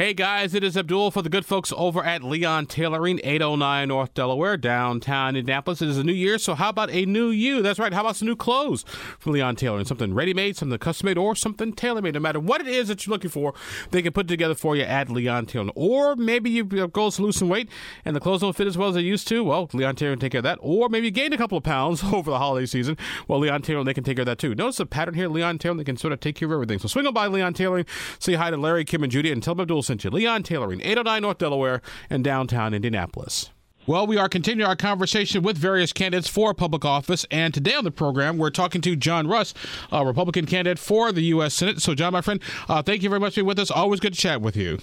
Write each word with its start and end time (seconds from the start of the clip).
Hey 0.00 0.14
guys, 0.14 0.54
it 0.54 0.64
is 0.64 0.78
Abdul 0.78 1.10
for 1.10 1.20
the 1.20 1.28
good 1.28 1.44
folks 1.44 1.74
over 1.76 2.02
at 2.02 2.22
Leon 2.22 2.64
Tailoring, 2.64 3.20
809 3.22 3.88
North 3.88 4.14
Delaware, 4.14 4.56
downtown 4.56 5.36
Indianapolis. 5.36 5.82
It 5.82 5.90
is 5.90 5.98
a 5.98 6.04
new 6.04 6.14
year, 6.14 6.38
so 6.38 6.54
how 6.54 6.70
about 6.70 6.90
a 6.90 7.04
new 7.04 7.28
you? 7.28 7.60
That's 7.60 7.78
right, 7.78 7.92
how 7.92 8.00
about 8.00 8.16
some 8.16 8.26
new 8.26 8.34
clothes 8.34 8.82
from 9.18 9.32
Leon 9.32 9.56
Tailoring? 9.56 9.84
Something 9.84 10.14
ready 10.14 10.32
made, 10.32 10.56
something 10.56 10.78
custom 10.78 11.04
made, 11.04 11.18
or 11.18 11.36
something 11.36 11.74
tailor 11.74 12.00
made. 12.00 12.14
No 12.14 12.20
matter 12.20 12.40
what 12.40 12.62
it 12.62 12.66
is 12.66 12.88
that 12.88 13.04
you're 13.04 13.12
looking 13.12 13.28
for, 13.28 13.52
they 13.90 14.00
can 14.00 14.14
put 14.14 14.24
it 14.24 14.28
together 14.30 14.54
for 14.54 14.74
you 14.74 14.84
at 14.84 15.10
Leon 15.10 15.44
Tailoring. 15.44 15.72
Or 15.74 16.16
maybe 16.16 16.48
you've 16.48 16.92
goals 16.92 17.16
to 17.16 17.22
lose 17.22 17.36
some 17.36 17.50
weight 17.50 17.68
and 18.02 18.16
the 18.16 18.20
clothes 18.20 18.40
don't 18.40 18.56
fit 18.56 18.68
as 18.68 18.78
well 18.78 18.88
as 18.88 18.94
they 18.94 19.02
used 19.02 19.28
to. 19.28 19.44
Well, 19.44 19.68
Leon 19.74 19.96
Tailoring 19.96 20.18
can 20.18 20.20
take 20.22 20.32
care 20.32 20.38
of 20.38 20.44
that. 20.44 20.60
Or 20.62 20.88
maybe 20.88 21.08
you 21.08 21.10
gained 21.10 21.34
a 21.34 21.36
couple 21.36 21.58
of 21.58 21.64
pounds 21.64 22.02
over 22.10 22.30
the 22.30 22.38
holiday 22.38 22.64
season. 22.64 22.96
Well, 23.28 23.38
Leon 23.38 23.60
Tailoring, 23.60 23.84
they 23.84 23.92
can 23.92 24.04
take 24.04 24.16
care 24.16 24.22
of 24.22 24.26
that 24.28 24.38
too. 24.38 24.54
Notice 24.54 24.78
the 24.78 24.86
pattern 24.86 25.12
here, 25.12 25.28
Leon 25.28 25.58
Tailoring, 25.58 25.76
they 25.76 25.84
can 25.84 25.98
sort 25.98 26.14
of 26.14 26.20
take 26.20 26.36
care 26.36 26.48
of 26.48 26.52
everything. 26.52 26.78
So 26.78 26.88
swing 26.88 27.06
on 27.06 27.12
by 27.12 27.26
Leon 27.26 27.52
Tailoring, 27.52 27.84
say 28.18 28.32
hi 28.32 28.48
to 28.48 28.56
Larry, 28.56 28.86
Kim, 28.86 29.02
and 29.02 29.12
Judy, 29.12 29.30
and 29.30 29.42
tell 29.42 29.54
them 29.54 29.64
Abdul 29.64 29.89
Leon 29.98 30.42
Tailoring. 30.42 30.80
809 30.80 31.22
North 31.22 31.38
Delaware, 31.38 31.82
and 32.08 32.22
downtown 32.22 32.74
Indianapolis. 32.74 33.50
Well, 33.86 34.06
we 34.06 34.18
are 34.18 34.28
continuing 34.28 34.68
our 34.68 34.76
conversation 34.76 35.42
with 35.42 35.56
various 35.56 35.92
candidates 35.92 36.28
for 36.28 36.54
public 36.54 36.84
office, 36.84 37.26
and 37.30 37.52
today 37.52 37.74
on 37.74 37.82
the 37.82 37.90
program, 37.90 38.36
we're 38.38 38.50
talking 38.50 38.80
to 38.82 38.94
John 38.94 39.26
Rust, 39.26 39.56
a 39.90 40.04
Republican 40.04 40.46
candidate 40.46 40.78
for 40.78 41.12
the 41.12 41.22
U.S. 41.22 41.54
Senate. 41.54 41.80
So, 41.80 41.94
John, 41.94 42.12
my 42.12 42.20
friend, 42.20 42.40
uh, 42.68 42.82
thank 42.82 43.02
you 43.02 43.08
very 43.08 43.20
much 43.20 43.34
for 43.34 43.40
being 43.40 43.46
with 43.46 43.58
us. 43.58 43.70
Always 43.70 43.98
good 43.98 44.12
to 44.12 44.18
chat 44.20 44.42
with 44.42 44.54
you. 44.54 44.78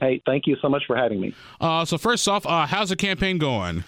Hey, 0.00 0.22
thank 0.24 0.46
you 0.46 0.56
so 0.62 0.68
much 0.68 0.82
for 0.86 0.96
having 0.96 1.20
me. 1.20 1.34
Uh, 1.60 1.84
so, 1.84 1.98
first 1.98 2.26
off, 2.26 2.46
uh, 2.46 2.66
how's 2.66 2.88
the 2.88 2.96
campaign 2.96 3.38
going? 3.38 3.84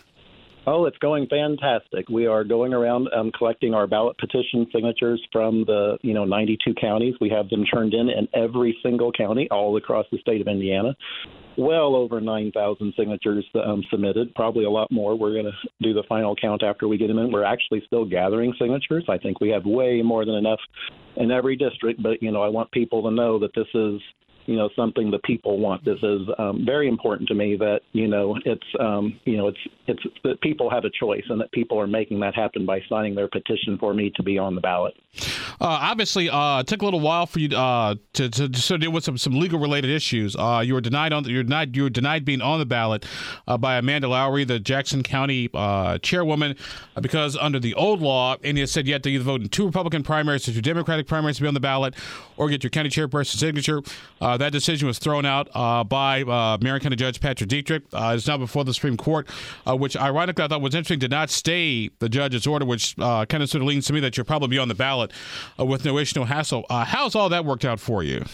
Oh, 0.64 0.86
it's 0.86 0.98
going 0.98 1.26
fantastic. 1.26 2.08
We 2.08 2.26
are 2.26 2.44
going 2.44 2.72
around 2.72 3.08
um, 3.12 3.32
collecting 3.36 3.74
our 3.74 3.88
ballot 3.88 4.16
petition 4.18 4.66
signatures 4.72 5.20
from 5.32 5.64
the 5.64 5.98
you 6.02 6.14
know 6.14 6.24
92 6.24 6.74
counties. 6.80 7.14
We 7.20 7.30
have 7.30 7.48
them 7.48 7.64
turned 7.64 7.94
in 7.94 8.08
in 8.08 8.28
every 8.32 8.78
single 8.80 9.10
county 9.10 9.48
all 9.50 9.76
across 9.76 10.06
the 10.12 10.18
state 10.18 10.40
of 10.40 10.46
Indiana. 10.46 10.94
Well 11.58 11.96
over 11.96 12.20
9,000 12.20 12.94
signatures 12.96 13.44
um, 13.62 13.82
submitted, 13.90 14.34
probably 14.36 14.64
a 14.64 14.70
lot 14.70 14.90
more. 14.92 15.18
We're 15.18 15.34
going 15.34 15.52
to 15.52 15.68
do 15.82 15.92
the 15.92 16.04
final 16.08 16.34
count 16.36 16.62
after 16.62 16.86
we 16.86 16.96
get 16.96 17.08
them 17.08 17.18
in. 17.18 17.32
We're 17.32 17.44
actually 17.44 17.82
still 17.86 18.04
gathering 18.04 18.54
signatures. 18.58 19.04
I 19.08 19.18
think 19.18 19.40
we 19.40 19.48
have 19.50 19.66
way 19.66 20.00
more 20.02 20.24
than 20.24 20.36
enough 20.36 20.60
in 21.16 21.30
every 21.32 21.56
district, 21.56 22.00
but 22.00 22.22
you 22.22 22.30
know 22.30 22.40
I 22.40 22.48
want 22.48 22.70
people 22.70 23.02
to 23.02 23.10
know 23.10 23.40
that 23.40 23.50
this 23.56 23.66
is 23.74 24.00
you 24.46 24.56
know 24.56 24.68
something 24.76 25.10
the 25.10 25.18
people 25.20 25.58
want. 25.58 25.84
This 25.84 25.98
is 26.02 26.22
um, 26.38 26.64
very 26.64 26.88
important 26.88 27.28
to 27.28 27.34
me 27.34 27.56
that 27.56 27.80
you 27.92 28.08
know 28.08 28.36
it's 28.44 28.66
um, 28.80 29.18
you 29.24 29.36
know 29.36 29.48
it's 29.48 29.58
it's 29.86 30.02
that 30.24 30.40
people 30.40 30.70
have 30.70 30.84
a 30.84 30.90
choice 30.90 31.24
and 31.28 31.40
that 31.40 31.52
people 31.52 31.78
are 31.78 31.86
making 31.86 32.20
that 32.20 32.34
happen 32.34 32.66
by 32.66 32.80
signing 32.88 33.14
their 33.14 33.28
petition 33.28 33.78
for 33.78 33.94
me 33.94 34.12
to 34.16 34.22
be 34.22 34.38
on 34.38 34.54
the 34.54 34.60
ballot. 34.60 34.94
Uh, 35.60 35.78
obviously, 35.80 36.30
uh, 36.30 36.60
it 36.60 36.66
took 36.66 36.82
a 36.82 36.84
little 36.84 37.00
while 37.00 37.26
for 37.26 37.38
you 37.38 37.54
uh, 37.56 37.94
to, 38.14 38.28
to, 38.28 38.48
to 38.48 38.78
deal 38.78 38.90
with 38.90 39.04
some, 39.04 39.18
some 39.18 39.38
legal 39.38 39.60
related 39.60 39.90
issues. 39.90 40.34
Uh, 40.34 40.62
you 40.64 40.74
were 40.74 40.80
denied 40.80 41.12
on 41.12 41.24
you 41.24 41.36
were 41.36 41.42
denied 41.42 41.76
you 41.76 41.84
were 41.84 41.90
denied 41.90 42.24
being 42.24 42.40
on 42.40 42.58
the 42.58 42.66
ballot 42.66 43.04
uh, 43.46 43.56
by 43.58 43.76
Amanda 43.76 44.08
Lowery, 44.08 44.44
the 44.44 44.58
Jackson 44.58 45.02
County 45.02 45.50
uh, 45.54 45.98
chairwoman, 45.98 46.56
because 47.00 47.36
under 47.36 47.60
the 47.60 47.74
old 47.74 48.00
law, 48.00 48.36
India 48.42 48.66
said 48.66 48.86
you 48.86 48.92
had 48.92 49.02
to 49.04 49.10
either 49.10 49.22
vote 49.22 49.42
in 49.42 49.48
two 49.48 49.66
Republican 49.66 50.02
primaries 50.02 50.48
or 50.48 50.52
two 50.52 50.62
Democratic 50.62 51.06
primaries 51.06 51.36
to 51.36 51.42
be 51.42 51.48
on 51.48 51.54
the 51.54 51.60
ballot, 51.60 51.94
or 52.36 52.48
get 52.48 52.64
your 52.64 52.70
county 52.70 52.88
chairperson's 52.88 53.38
signature. 53.38 53.82
That 54.38 54.52
decision 54.52 54.86
was 54.86 54.98
thrown 54.98 55.24
out 55.24 55.52
by 55.88 56.24
Marion 56.60 56.80
County 56.80 56.96
Judge 56.96 57.20
Patrick 57.20 57.48
Dietrick. 57.48 57.82
it's 58.14 58.26
now 58.26 58.38
before 58.38 58.64
the 58.64 58.74
Supreme 58.74 58.96
Court, 58.96 59.28
which 59.66 59.96
ironically 59.96 60.44
I 60.44 60.48
thought 60.48 60.60
was 60.60 60.74
interesting, 60.74 60.98
did 60.98 61.10
not 61.10 61.30
stay 61.30 61.90
the 61.98 62.08
judge's 62.08 62.46
order, 62.46 62.64
which 62.64 62.96
kind 62.96 63.34
of 63.34 63.48
sort 63.48 63.62
of 63.62 63.68
leans 63.68 63.86
to 63.86 63.92
me 63.92 64.00
that 64.00 64.16
you'll 64.16 64.26
probably 64.26 64.48
be 64.48 64.58
on 64.58 64.68
the 64.68 64.74
ballot 64.74 65.12
uh, 65.58 65.64
with 65.64 65.84
no 65.84 65.98
issue, 65.98 66.20
no 66.20 66.24
hassle. 66.24 66.64
Uh, 66.68 66.84
how's 66.84 67.14
all 67.14 67.28
that 67.28 67.44
worked 67.44 67.64
out 67.64 67.80
for 67.80 68.02
you? 68.02 68.24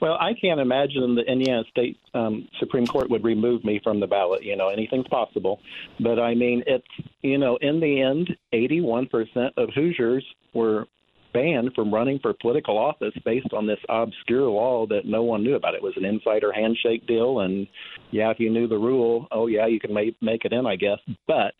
Well, 0.00 0.16
I 0.20 0.32
can't 0.34 0.58
imagine 0.58 1.14
the 1.14 1.22
Indiana 1.22 1.62
State 1.70 1.96
um, 2.12 2.48
Supreme 2.58 2.86
Court 2.86 3.08
would 3.08 3.22
remove 3.22 3.64
me 3.64 3.80
from 3.84 4.00
the 4.00 4.06
ballot. 4.08 4.42
You 4.42 4.56
know, 4.56 4.68
anything's 4.68 5.06
possible. 5.06 5.60
But 6.00 6.18
I 6.18 6.34
mean, 6.34 6.64
it's, 6.66 6.84
you 7.22 7.38
know, 7.38 7.56
in 7.60 7.78
the 7.78 8.02
end, 8.02 8.36
81% 8.52 9.50
of 9.56 9.68
Hoosiers 9.74 10.24
were 10.54 10.88
banned 11.32 11.72
from 11.74 11.92
running 11.92 12.18
for 12.20 12.34
political 12.40 12.78
office 12.78 13.14
based 13.24 13.52
on 13.52 13.66
this 13.66 13.78
obscure 13.88 14.48
law 14.48 14.86
that 14.86 15.04
no 15.04 15.22
one 15.22 15.42
knew 15.42 15.54
about. 15.54 15.74
It 15.74 15.82
was 15.82 15.94
an 15.96 16.04
insider 16.04 16.52
handshake 16.52 17.06
deal. 17.06 17.40
And 17.40 17.66
yeah, 18.10 18.30
if 18.30 18.38
you 18.38 18.50
knew 18.50 18.68
the 18.68 18.76
rule, 18.76 19.26
oh, 19.32 19.46
yeah, 19.46 19.66
you 19.66 19.80
can 19.80 19.92
make, 19.92 20.16
make 20.20 20.44
it 20.44 20.52
in, 20.52 20.66
I 20.66 20.76
guess. 20.76 20.98
But, 21.26 21.54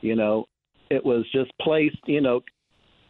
you 0.00 0.16
know, 0.16 0.46
it 0.90 1.04
was 1.04 1.24
just 1.32 1.50
placed, 1.60 1.98
you 2.06 2.20
know, 2.20 2.40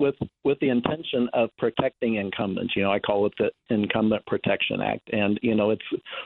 with 0.03 0.17
with 0.43 0.59
the 0.61 0.69
intention 0.69 1.29
of 1.33 1.49
protecting 1.57 2.17
incumbents. 2.17 2.75
You 2.75 2.83
know, 2.83 2.93
I 2.93 2.99
call 2.99 3.25
it 3.27 3.33
the 3.39 3.51
Incumbent 3.71 4.27
Protection 4.27 4.83
Act, 4.83 5.09
and 5.13 5.39
you 5.43 5.55
know, 5.55 5.71
it's 5.71 5.83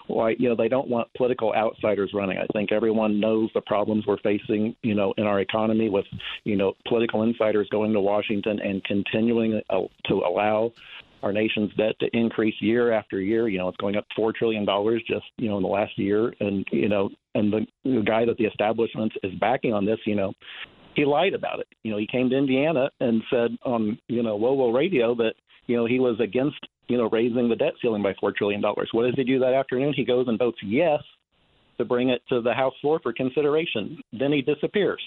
why 0.08 0.34
you 0.38 0.48
know 0.48 0.56
they 0.56 0.68
don't 0.68 0.88
want 0.88 1.08
political 1.16 1.52
outsiders 1.54 2.10
running. 2.14 2.38
I 2.38 2.46
think 2.54 2.72
everyone 2.72 3.20
knows 3.20 3.50
the 3.54 3.60
problems 3.60 4.04
we're 4.06 4.18
facing. 4.18 4.74
You 4.82 4.94
know, 4.94 5.12
in 5.18 5.24
our 5.24 5.40
economy 5.40 5.90
with 5.90 6.06
you 6.44 6.56
know 6.56 6.72
political 6.88 7.22
insiders 7.22 7.68
going 7.70 7.92
to 7.92 8.00
Washington 8.00 8.58
and 8.60 8.82
continuing 8.84 9.60
uh, 9.68 9.80
to 10.06 10.14
allow 10.14 10.72
our 11.22 11.32
nation's 11.32 11.72
debt 11.74 11.94
to 12.00 12.08
increase 12.12 12.54
year 12.60 12.92
after 12.92 13.20
year. 13.20 13.48
You 13.48 13.58
know, 13.58 13.68
it's 13.68 13.76
going 13.76 13.96
up 13.96 14.06
four 14.16 14.32
trillion 14.32 14.64
dollars 14.64 15.02
just 15.06 15.26
you 15.36 15.48
know 15.50 15.58
in 15.58 15.62
the 15.62 15.68
last 15.68 15.98
year, 15.98 16.32
and 16.40 16.66
you 16.72 16.88
know, 16.88 17.10
and 17.34 17.52
the, 17.52 17.66
the 17.84 18.02
guy 18.06 18.24
that 18.24 18.38
the 18.38 18.44
establishment 18.44 19.12
is 19.22 19.34
backing 19.38 19.74
on 19.74 19.84
this, 19.84 19.98
you 20.06 20.14
know, 20.14 20.32
he 20.96 21.04
lied 21.04 21.34
about 21.34 21.60
it. 21.60 21.68
You 21.84 21.92
know, 21.92 21.98
he 21.98 22.06
came 22.06 22.30
to 22.30 22.36
Indiana 22.36 22.90
and 23.00 23.22
said 23.30 23.56
on 23.64 23.98
you 24.08 24.22
know 24.22 24.38
WOWO 24.38 24.74
Radio 24.74 25.14
that 25.16 25.34
you 25.66 25.76
know 25.76 25.86
he 25.86 26.00
was 26.00 26.18
against 26.20 26.58
you 26.88 26.96
know 26.96 27.08
raising 27.10 27.48
the 27.48 27.56
debt 27.56 27.74
ceiling 27.80 28.02
by 28.02 28.14
four 28.18 28.32
trillion 28.36 28.60
dollars. 28.60 28.88
What 28.92 29.04
does 29.04 29.14
he 29.14 29.22
do 29.22 29.38
that 29.38 29.54
afternoon? 29.54 29.92
He 29.94 30.04
goes 30.04 30.26
and 30.26 30.38
votes 30.38 30.58
yes 30.64 31.00
to 31.78 31.84
bring 31.84 32.08
it 32.08 32.22
to 32.30 32.40
the 32.40 32.54
House 32.54 32.74
floor 32.80 32.98
for 33.02 33.12
consideration. 33.12 33.98
Then 34.18 34.32
he 34.32 34.40
disappears 34.40 35.02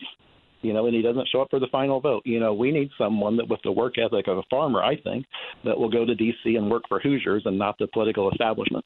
you 0.62 0.74
know, 0.74 0.86
and 0.86 0.96
he 0.96 1.02
doesn't 1.02 1.28
show 1.30 1.42
up 1.42 1.50
for 1.50 1.60
the 1.60 1.68
final 1.68 2.00
vote. 2.00 2.24
You 2.26 2.40
know, 2.40 2.54
we 2.54 2.72
need 2.72 2.90
someone 2.98 3.38
that, 3.38 3.48
with 3.48 3.62
the 3.64 3.72
work 3.72 3.98
ethic 3.98 4.28
of 4.28 4.38
a 4.38 4.44
farmer, 4.50 4.84
I 4.84 4.98
think, 4.98 5.26
that 5.64 5.78
will 5.78 5.90
go 5.90 6.06
to 6.06 6.16
D.C. 6.16 6.56
and 6.56 6.70
work 6.70 6.84
for 6.88 7.00
Hoosiers 7.00 7.44
and 7.46 7.58
not 7.58 7.78
the 7.78 7.88
political 7.88 8.30
establishment. 8.32 8.86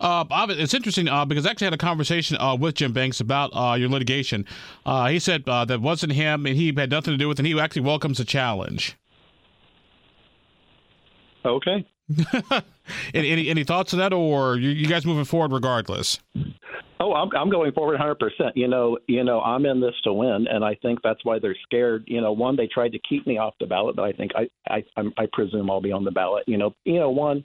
Uh, 0.00 0.24
it's 0.50 0.74
interesting 0.74 1.08
uh, 1.08 1.24
because 1.24 1.46
I 1.46 1.50
actually 1.50 1.66
had 1.66 1.74
a 1.74 1.78
conversation 1.78 2.36
uh, 2.38 2.56
with 2.56 2.76
Jim 2.76 2.92
Banks 2.92 3.20
about 3.20 3.50
uh, 3.54 3.74
your 3.74 3.88
litigation. 3.88 4.46
Uh, 4.84 5.08
he 5.08 5.18
said 5.18 5.48
uh, 5.48 5.64
that 5.66 5.80
wasn't 5.80 6.12
him, 6.12 6.46
and 6.46 6.56
he 6.56 6.72
had 6.74 6.90
nothing 6.90 7.12
to 7.12 7.18
do 7.18 7.28
with 7.28 7.38
it. 7.38 7.40
And 7.40 7.46
he 7.46 7.58
actually 7.60 7.82
welcomes 7.82 8.18
the 8.18 8.24
challenge. 8.24 8.96
Okay. 11.44 11.86
any, 13.14 13.30
any, 13.30 13.48
any 13.48 13.64
thoughts 13.64 13.92
on 13.94 13.98
that, 13.98 14.12
or 14.12 14.56
you, 14.56 14.70
you 14.70 14.86
guys 14.86 15.06
moving 15.06 15.24
forward 15.24 15.52
regardless? 15.52 16.18
Oh, 17.00 17.12
I'm, 17.12 17.30
I'm 17.36 17.50
going 17.50 17.72
forward 17.72 17.98
100%. 17.98 18.52
You 18.54 18.68
know, 18.68 18.98
you 19.08 19.24
know, 19.24 19.40
I'm 19.40 19.66
in 19.66 19.80
this 19.80 19.94
to 20.04 20.12
win, 20.12 20.46
and 20.48 20.64
I 20.64 20.74
think 20.76 21.00
that's 21.02 21.24
why 21.24 21.38
they're 21.38 21.56
scared. 21.64 22.04
You 22.06 22.20
know, 22.20 22.32
one, 22.32 22.56
they 22.56 22.66
tried 22.66 22.92
to 22.92 22.98
keep 23.08 23.26
me 23.26 23.38
off 23.38 23.54
the 23.58 23.66
ballot, 23.66 23.96
but 23.96 24.02
I 24.02 24.12
think 24.12 24.32
I, 24.36 24.48
I, 24.72 24.84
I'm, 24.96 25.12
I 25.18 25.26
presume 25.32 25.70
I'll 25.70 25.80
be 25.80 25.92
on 25.92 26.04
the 26.04 26.10
ballot. 26.10 26.44
You 26.46 26.58
know, 26.58 26.74
you 26.84 26.98
know, 26.98 27.10
one, 27.10 27.44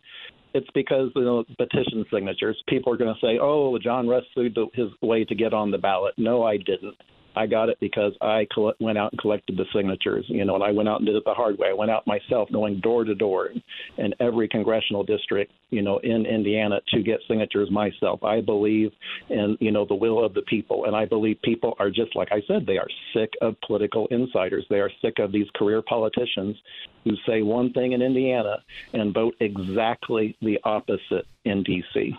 it's 0.53 0.69
because 0.73 1.11
you 1.15 1.23
know 1.23 1.43
petition 1.57 2.05
signatures. 2.11 2.61
People 2.67 2.93
are 2.93 2.97
going 2.97 3.13
to 3.13 3.19
say, 3.25 3.37
"Oh, 3.41 3.77
John 3.77 4.07
Rust 4.07 4.27
sued 4.33 4.57
his 4.73 4.87
way 5.01 5.23
to 5.25 5.35
get 5.35 5.53
on 5.53 5.71
the 5.71 5.77
ballot." 5.77 6.13
No, 6.17 6.43
I 6.43 6.57
didn't. 6.57 6.95
I 7.35 7.47
got 7.47 7.69
it 7.69 7.77
because 7.79 8.13
I 8.21 8.47
went 8.79 8.97
out 8.97 9.11
and 9.11 9.21
collected 9.21 9.57
the 9.57 9.65
signatures, 9.73 10.25
you 10.27 10.45
know, 10.45 10.55
and 10.55 10.63
I 10.63 10.71
went 10.71 10.89
out 10.89 10.99
and 10.99 11.05
did 11.05 11.15
it 11.15 11.23
the 11.25 11.33
hard 11.33 11.57
way. 11.57 11.69
I 11.69 11.73
went 11.73 11.91
out 11.91 12.05
myself, 12.07 12.49
going 12.51 12.79
door 12.79 13.03
to 13.03 13.15
door 13.15 13.49
in 13.97 14.13
every 14.19 14.47
congressional 14.47 15.03
district, 15.03 15.51
you 15.69 15.81
know, 15.81 15.99
in 15.99 16.25
Indiana 16.25 16.79
to 16.93 17.01
get 17.01 17.19
signatures 17.27 17.69
myself. 17.71 18.23
I 18.23 18.41
believe 18.41 18.91
in, 19.29 19.57
you 19.59 19.71
know, 19.71 19.85
the 19.85 19.95
will 19.95 20.23
of 20.23 20.33
the 20.33 20.41
people, 20.43 20.85
and 20.85 20.95
I 20.95 21.05
believe 21.05 21.41
people 21.43 21.75
are 21.79 21.89
just 21.89 22.15
like 22.15 22.29
I 22.31 22.41
said, 22.47 22.65
they 22.65 22.77
are 22.77 22.87
sick 23.13 23.31
of 23.41 23.55
political 23.65 24.07
insiders. 24.07 24.65
They 24.69 24.79
are 24.79 24.91
sick 25.01 25.19
of 25.19 25.31
these 25.31 25.47
career 25.55 25.81
politicians 25.81 26.57
who 27.03 27.11
say 27.27 27.41
one 27.41 27.71
thing 27.73 27.93
in 27.93 28.01
Indiana 28.01 28.57
and 28.93 29.13
vote 29.13 29.35
exactly 29.39 30.35
the 30.41 30.59
opposite 30.63 31.25
in 31.45 31.63
D.C. 31.63 32.15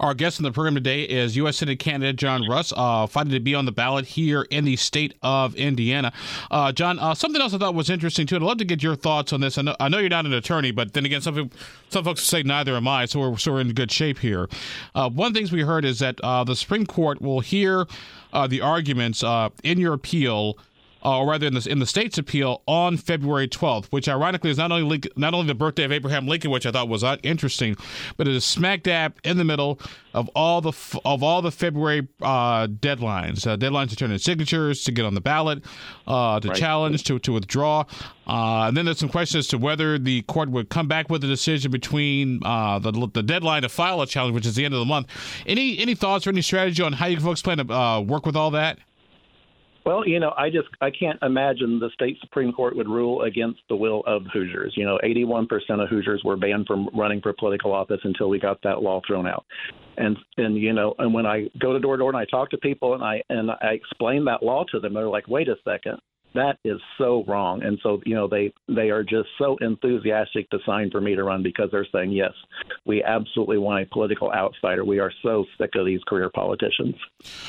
Our 0.00 0.14
guest 0.14 0.38
in 0.38 0.44
the 0.44 0.52
program 0.52 0.74
today 0.74 1.02
is 1.02 1.36
U.S. 1.36 1.56
Senate 1.56 1.78
candidate 1.78 2.16
John 2.16 2.48
Rust, 2.48 2.72
uh, 2.76 3.06
fighting 3.06 3.32
to 3.32 3.40
be 3.40 3.54
on 3.54 3.64
the 3.64 3.72
ballot 3.72 4.06
here 4.06 4.27
in 4.36 4.64
the 4.64 4.76
state 4.76 5.14
of 5.22 5.54
Indiana. 5.56 6.12
Uh, 6.50 6.72
John, 6.72 6.98
uh, 6.98 7.14
something 7.14 7.40
else 7.40 7.54
I 7.54 7.58
thought 7.58 7.74
was 7.74 7.90
interesting 7.90 8.26
too. 8.26 8.36
I'd 8.36 8.42
love 8.42 8.58
to 8.58 8.64
get 8.64 8.82
your 8.82 8.96
thoughts 8.96 9.32
on 9.32 9.40
this. 9.40 9.58
I 9.58 9.62
know, 9.62 9.76
I 9.80 9.88
know 9.88 9.98
you're 9.98 10.08
not 10.08 10.26
an 10.26 10.32
attorney, 10.32 10.70
but 10.70 10.92
then 10.92 11.04
again, 11.04 11.20
some 11.20 11.50
some 11.88 12.04
folks 12.04 12.22
say 12.22 12.42
neither 12.42 12.76
am 12.76 12.86
I, 12.86 13.06
so 13.06 13.20
we're, 13.20 13.38
so 13.38 13.52
we're 13.52 13.60
in 13.60 13.72
good 13.72 13.90
shape 13.90 14.18
here. 14.18 14.48
Uh, 14.94 15.08
one 15.08 15.28
of 15.28 15.34
the 15.34 15.40
things 15.40 15.52
we 15.52 15.62
heard 15.62 15.84
is 15.84 15.98
that 16.00 16.20
uh, 16.20 16.44
the 16.44 16.54
Supreme 16.54 16.86
Court 16.86 17.20
will 17.22 17.40
hear 17.40 17.86
uh, 18.32 18.46
the 18.46 18.60
arguments 18.60 19.24
in 19.62 19.78
your 19.78 19.94
appeal 19.94 20.58
uh, 21.04 21.18
or 21.18 21.28
rather 21.28 21.46
in 21.46 21.54
the, 21.54 21.66
in 21.70 21.78
the 21.78 21.86
state's 21.86 22.18
appeal 22.18 22.62
on 22.66 22.96
February 22.96 23.48
12th, 23.48 23.86
which 23.86 24.08
ironically 24.08 24.50
is 24.50 24.58
not 24.58 24.72
only 24.72 25.00
not 25.16 25.34
only 25.34 25.46
the 25.46 25.54
birthday 25.54 25.84
of 25.84 25.92
Abraham 25.92 26.26
Lincoln, 26.26 26.50
which 26.50 26.66
I 26.66 26.72
thought 26.72 26.88
was 26.88 27.04
uh, 27.04 27.16
interesting, 27.22 27.76
but 28.16 28.26
it 28.26 28.34
is 28.34 28.44
smack 28.44 28.82
dab 28.82 29.18
in 29.24 29.36
the 29.36 29.44
middle 29.44 29.80
of 30.14 30.28
all 30.34 30.60
the 30.60 30.72
of 31.04 31.22
all 31.22 31.42
the 31.42 31.52
February 31.52 32.08
uh, 32.20 32.66
deadlines, 32.66 33.46
uh, 33.46 33.56
deadlines 33.56 33.90
to 33.90 33.96
turn 33.96 34.10
in 34.10 34.18
signatures, 34.18 34.82
to 34.84 34.92
get 34.92 35.04
on 35.04 35.14
the 35.14 35.20
ballot, 35.20 35.62
uh, 36.06 36.40
to 36.40 36.48
right. 36.48 36.56
challenge, 36.56 37.04
to 37.04 37.18
to 37.20 37.32
withdraw, 37.32 37.84
uh, 38.26 38.66
and 38.66 38.76
then 38.76 38.84
there's 38.84 38.98
some 38.98 39.08
questions 39.08 39.44
as 39.44 39.48
to 39.48 39.58
whether 39.58 39.98
the 39.98 40.22
court 40.22 40.48
would 40.48 40.68
come 40.68 40.88
back 40.88 41.08
with 41.08 41.22
a 41.22 41.28
decision 41.28 41.70
between 41.70 42.40
the 42.40 43.10
the 43.12 43.22
deadline 43.22 43.62
to 43.62 43.68
file 43.68 44.00
a 44.00 44.06
challenge, 44.06 44.34
which 44.34 44.46
is 44.46 44.56
the 44.56 44.64
end 44.64 44.74
of 44.74 44.80
the 44.80 44.86
month. 44.86 45.06
Any 45.46 45.78
any 45.78 45.94
thoughts 45.94 46.26
or 46.26 46.30
any 46.30 46.42
strategy 46.42 46.82
on 46.82 46.94
how 46.94 47.06
you 47.06 47.20
folks 47.20 47.42
plan 47.42 47.58
to 47.58 48.04
work 48.06 48.26
with 48.26 48.36
all 48.36 48.50
that? 48.52 48.78
Well, 49.88 50.06
you 50.06 50.20
know, 50.20 50.34
I 50.36 50.50
just 50.50 50.68
I 50.82 50.90
can't 50.90 51.18
imagine 51.22 51.78
the 51.78 51.88
state 51.94 52.18
supreme 52.20 52.52
court 52.52 52.76
would 52.76 52.88
rule 52.88 53.22
against 53.22 53.60
the 53.70 53.76
will 53.76 54.02
of 54.06 54.20
Hoosiers. 54.34 54.74
You 54.76 54.84
know, 54.84 54.98
81% 55.02 55.48
of 55.82 55.88
Hoosiers 55.88 56.20
were 56.26 56.36
banned 56.36 56.66
from 56.66 56.90
running 56.94 57.22
for 57.22 57.32
political 57.32 57.72
office 57.72 58.00
until 58.04 58.28
we 58.28 58.38
got 58.38 58.60
that 58.64 58.82
law 58.82 59.00
thrown 59.06 59.26
out. 59.26 59.46
And 59.96 60.18
and 60.36 60.58
you 60.58 60.74
know, 60.74 60.94
and 60.98 61.14
when 61.14 61.24
I 61.24 61.48
go 61.58 61.72
to 61.72 61.80
door 61.80 61.96
to 61.96 62.00
door 62.00 62.10
and 62.10 62.18
I 62.18 62.26
talk 62.26 62.50
to 62.50 62.58
people 62.58 62.92
and 62.92 63.02
I 63.02 63.22
and 63.30 63.50
I 63.50 63.72
explain 63.72 64.26
that 64.26 64.42
law 64.42 64.62
to 64.72 64.78
them, 64.78 64.92
they're 64.92 65.08
like, 65.08 65.26
"Wait 65.26 65.48
a 65.48 65.56
second 65.64 65.98
that 66.34 66.58
is 66.64 66.80
so 66.98 67.24
wrong. 67.26 67.62
And 67.62 67.78
so, 67.82 68.00
you 68.04 68.14
know, 68.14 68.28
they 68.28 68.52
they 68.68 68.90
are 68.90 69.02
just 69.02 69.28
so 69.38 69.56
enthusiastic 69.60 70.48
to 70.50 70.58
sign 70.66 70.90
for 70.90 71.00
me 71.00 71.14
to 71.14 71.24
run 71.24 71.42
because 71.42 71.70
they're 71.70 71.86
saying, 71.92 72.12
yes, 72.12 72.32
we 72.84 73.02
absolutely 73.02 73.58
want 73.58 73.82
a 73.82 73.86
political 73.86 74.30
outsider. 74.32 74.84
We 74.84 74.98
are 74.98 75.12
so 75.22 75.44
sick 75.58 75.70
of 75.74 75.86
these 75.86 76.00
career 76.06 76.30
politicians. 76.30 76.94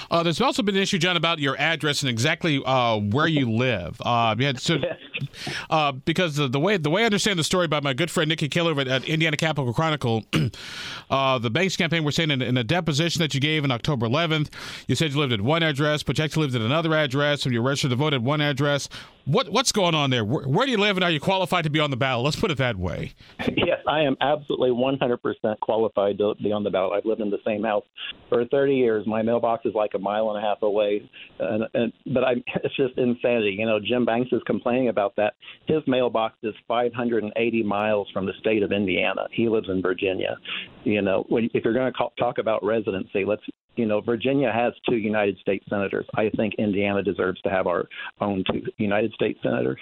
Uh, 0.10 0.24
there's 0.24 0.42
also 0.42 0.64
been 0.64 0.76
an 0.76 0.82
issue, 0.82 0.98
John, 0.98 1.18
about 1.18 1.40
your 1.40 1.60
address 1.60 2.02
and 2.02 2.10
exactly 2.10 2.62
uh, 2.66 2.98
where 2.98 3.28
you 3.28 3.52
live. 3.52 4.02
Uh, 4.04 4.36
you 4.38 4.46
had, 4.46 4.60
so, 4.60 4.78
uh, 5.70 5.92
because 5.92 6.36
the, 6.36 6.48
the, 6.48 6.60
way 6.60 6.78
the 6.78 6.90
way 6.90 7.04
I 7.04 7.06
understand 7.06 7.38
the 7.38 7.44
story 7.44 7.68
by 7.68 7.82
my 7.82 7.94
good 7.94 8.10
friend 8.10 8.32
Niki 8.32 8.50
Kelly 8.50 8.80
at, 8.80 8.88
at 8.88 9.04
Indiana 9.06 9.38
Capital 9.38 9.74
Chronicle, 9.74 10.24
uh, 11.10 11.38
the 11.40 11.50
Banks 11.50 11.76
campaign 11.76 12.04
were 12.04 12.12
saying 12.12 12.32
in, 12.32 12.42
in, 12.42 12.58
a 12.58 12.64
deposition 12.64 13.20
that 13.20 13.34
you 13.34 13.40
gave 13.40 13.64
on 13.64 13.72
October 13.72 14.08
11th, 14.08 14.50
you 14.88 14.96
said 14.96 15.12
you 15.12 15.20
lived 15.20 15.34
at 15.34 15.42
one 15.42 15.64
address, 15.64 16.04
but 16.04 16.18
you 16.18 16.24
actually 16.24 16.44
lived 16.44 16.56
at 16.56 16.62
another 16.62 16.96
address, 16.96 17.46
and 17.46 17.54
you 17.54 17.62
registered 17.62 17.92
to 17.92 17.96
vote 17.96 18.14
at 18.14 18.22
one 18.22 18.42
address 18.42 18.69
address. 18.70 18.90
What 19.26 19.50
what's 19.50 19.72
going 19.72 19.94
on 19.94 20.10
there? 20.10 20.26
Where, 20.26 20.48
where, 20.48 20.66
do 20.66 20.72
you 20.72 20.78
live, 20.78 20.98
and 20.98 21.04
are 21.04 21.12
you 21.12 21.20
qualified 21.20 21.64
to 21.66 21.70
be 21.70 21.80
on 21.80 21.92
the 21.92 21.98
ballot? 21.98 22.26
Let's 22.26 22.40
put 22.40 22.52
it 22.52 22.58
that 22.58 22.78
way. 22.78 23.14
Yes, 23.70 23.80
I 23.88 24.02
am 24.02 24.16
absolutely 24.20 24.72
100% 24.72 25.60
qualified 25.60 26.18
to 26.18 26.34
be 26.42 26.52
on 26.52 26.64
the 26.64 26.72
ballot. 26.72 26.98
I've 26.98 27.06
lived 27.06 27.22
in 27.22 27.30
the 27.30 27.38
same 27.46 27.64
house 27.64 27.84
for 28.28 28.44
30 28.46 28.74
years. 28.74 29.06
My 29.06 29.22
mailbox 29.22 29.66
is 29.66 29.76
like 29.76 29.92
a 29.94 30.00
mile 30.00 30.32
and 30.32 30.44
a 30.44 30.48
half 30.48 30.64
away, 30.64 31.08
and, 31.40 31.64
and 31.76 31.94
but 32.08 32.24
I 32.24 32.34
it's 32.64 32.76
just 32.76 32.98
insanity. 32.98 33.56
You 33.60 33.68
know, 33.68 33.80
Jim 33.80 34.06
Banks 34.06 34.32
is 34.32 34.42
complaining 34.48 34.90
about 34.90 35.16
that. 35.18 35.34
His 35.68 35.84
mailbox 35.86 36.36
is 36.42 36.56
580 36.68 37.64
miles 37.64 38.08
from 38.12 38.26
the 38.26 38.34
state 38.40 38.64
of 38.64 38.72
Indiana. 38.72 39.28
He 39.32 39.48
lives 39.50 39.70
in 39.70 39.82
Virginia. 39.82 40.38
You 40.84 41.02
know, 41.02 41.26
when, 41.30 41.50
if 41.54 41.64
you're 41.66 41.74
going 41.74 41.92
to 41.92 42.10
talk 42.18 42.38
about 42.38 42.64
residency, 42.64 43.26
let's 43.26 43.44
you 43.76 43.86
know, 43.86 44.02
Virginia 44.02 44.52
has 44.52 44.74
two 44.90 44.98
United 44.98 45.38
States 45.40 45.66
senators. 45.70 46.06
I 46.16 46.30
think 46.36 46.56
Indiana 46.58 47.02
deserves 47.02 47.40
to 47.42 47.50
have 47.50 47.66
our 47.66 47.88
own 48.20 48.44
two 48.52 48.62
United 48.78 49.14
States 49.14 49.40
senators. 49.42 49.80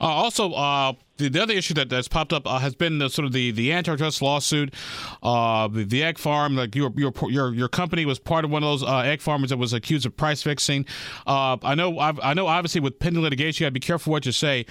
Uh, 0.00 0.04
also, 0.04 0.52
uh, 0.52 0.92
the, 1.16 1.28
the, 1.28 1.40
other 1.40 1.54
issue 1.54 1.74
that, 1.74 1.88
that's 1.88 2.08
popped 2.08 2.32
up 2.32 2.46
uh, 2.46 2.58
has 2.58 2.74
been 2.74 2.98
the, 2.98 3.08
sort 3.08 3.24
of 3.24 3.32
the, 3.32 3.50
the 3.52 3.72
antitrust 3.72 4.20
lawsuit. 4.20 4.74
Uh, 5.22 5.68
the, 5.68 5.84
the, 5.84 6.02
egg 6.02 6.18
farm, 6.18 6.56
like 6.56 6.74
your, 6.74 6.92
your 6.96 7.12
your 7.28 7.54
your 7.54 7.68
company 7.68 8.04
was 8.04 8.18
part 8.18 8.44
of 8.44 8.50
one 8.50 8.62
of 8.62 8.68
those 8.68 8.82
uh, 8.82 8.98
egg 8.98 9.20
farmers 9.20 9.50
that 9.50 9.56
was 9.56 9.72
accused 9.72 10.04
of 10.04 10.16
price 10.16 10.42
fixing. 10.42 10.84
Uh, 11.26 11.56
I 11.62 11.74
know 11.74 11.98
i 11.98 12.34
know 12.34 12.46
obviously 12.46 12.80
with 12.80 12.98
pending 12.98 13.22
litigation, 13.22 13.64
you 13.64 13.66
got 13.66 13.70
to 13.70 13.72
be 13.72 13.80
careful 13.80 14.10
what 14.10 14.26
you 14.26 14.32
say. 14.32 14.66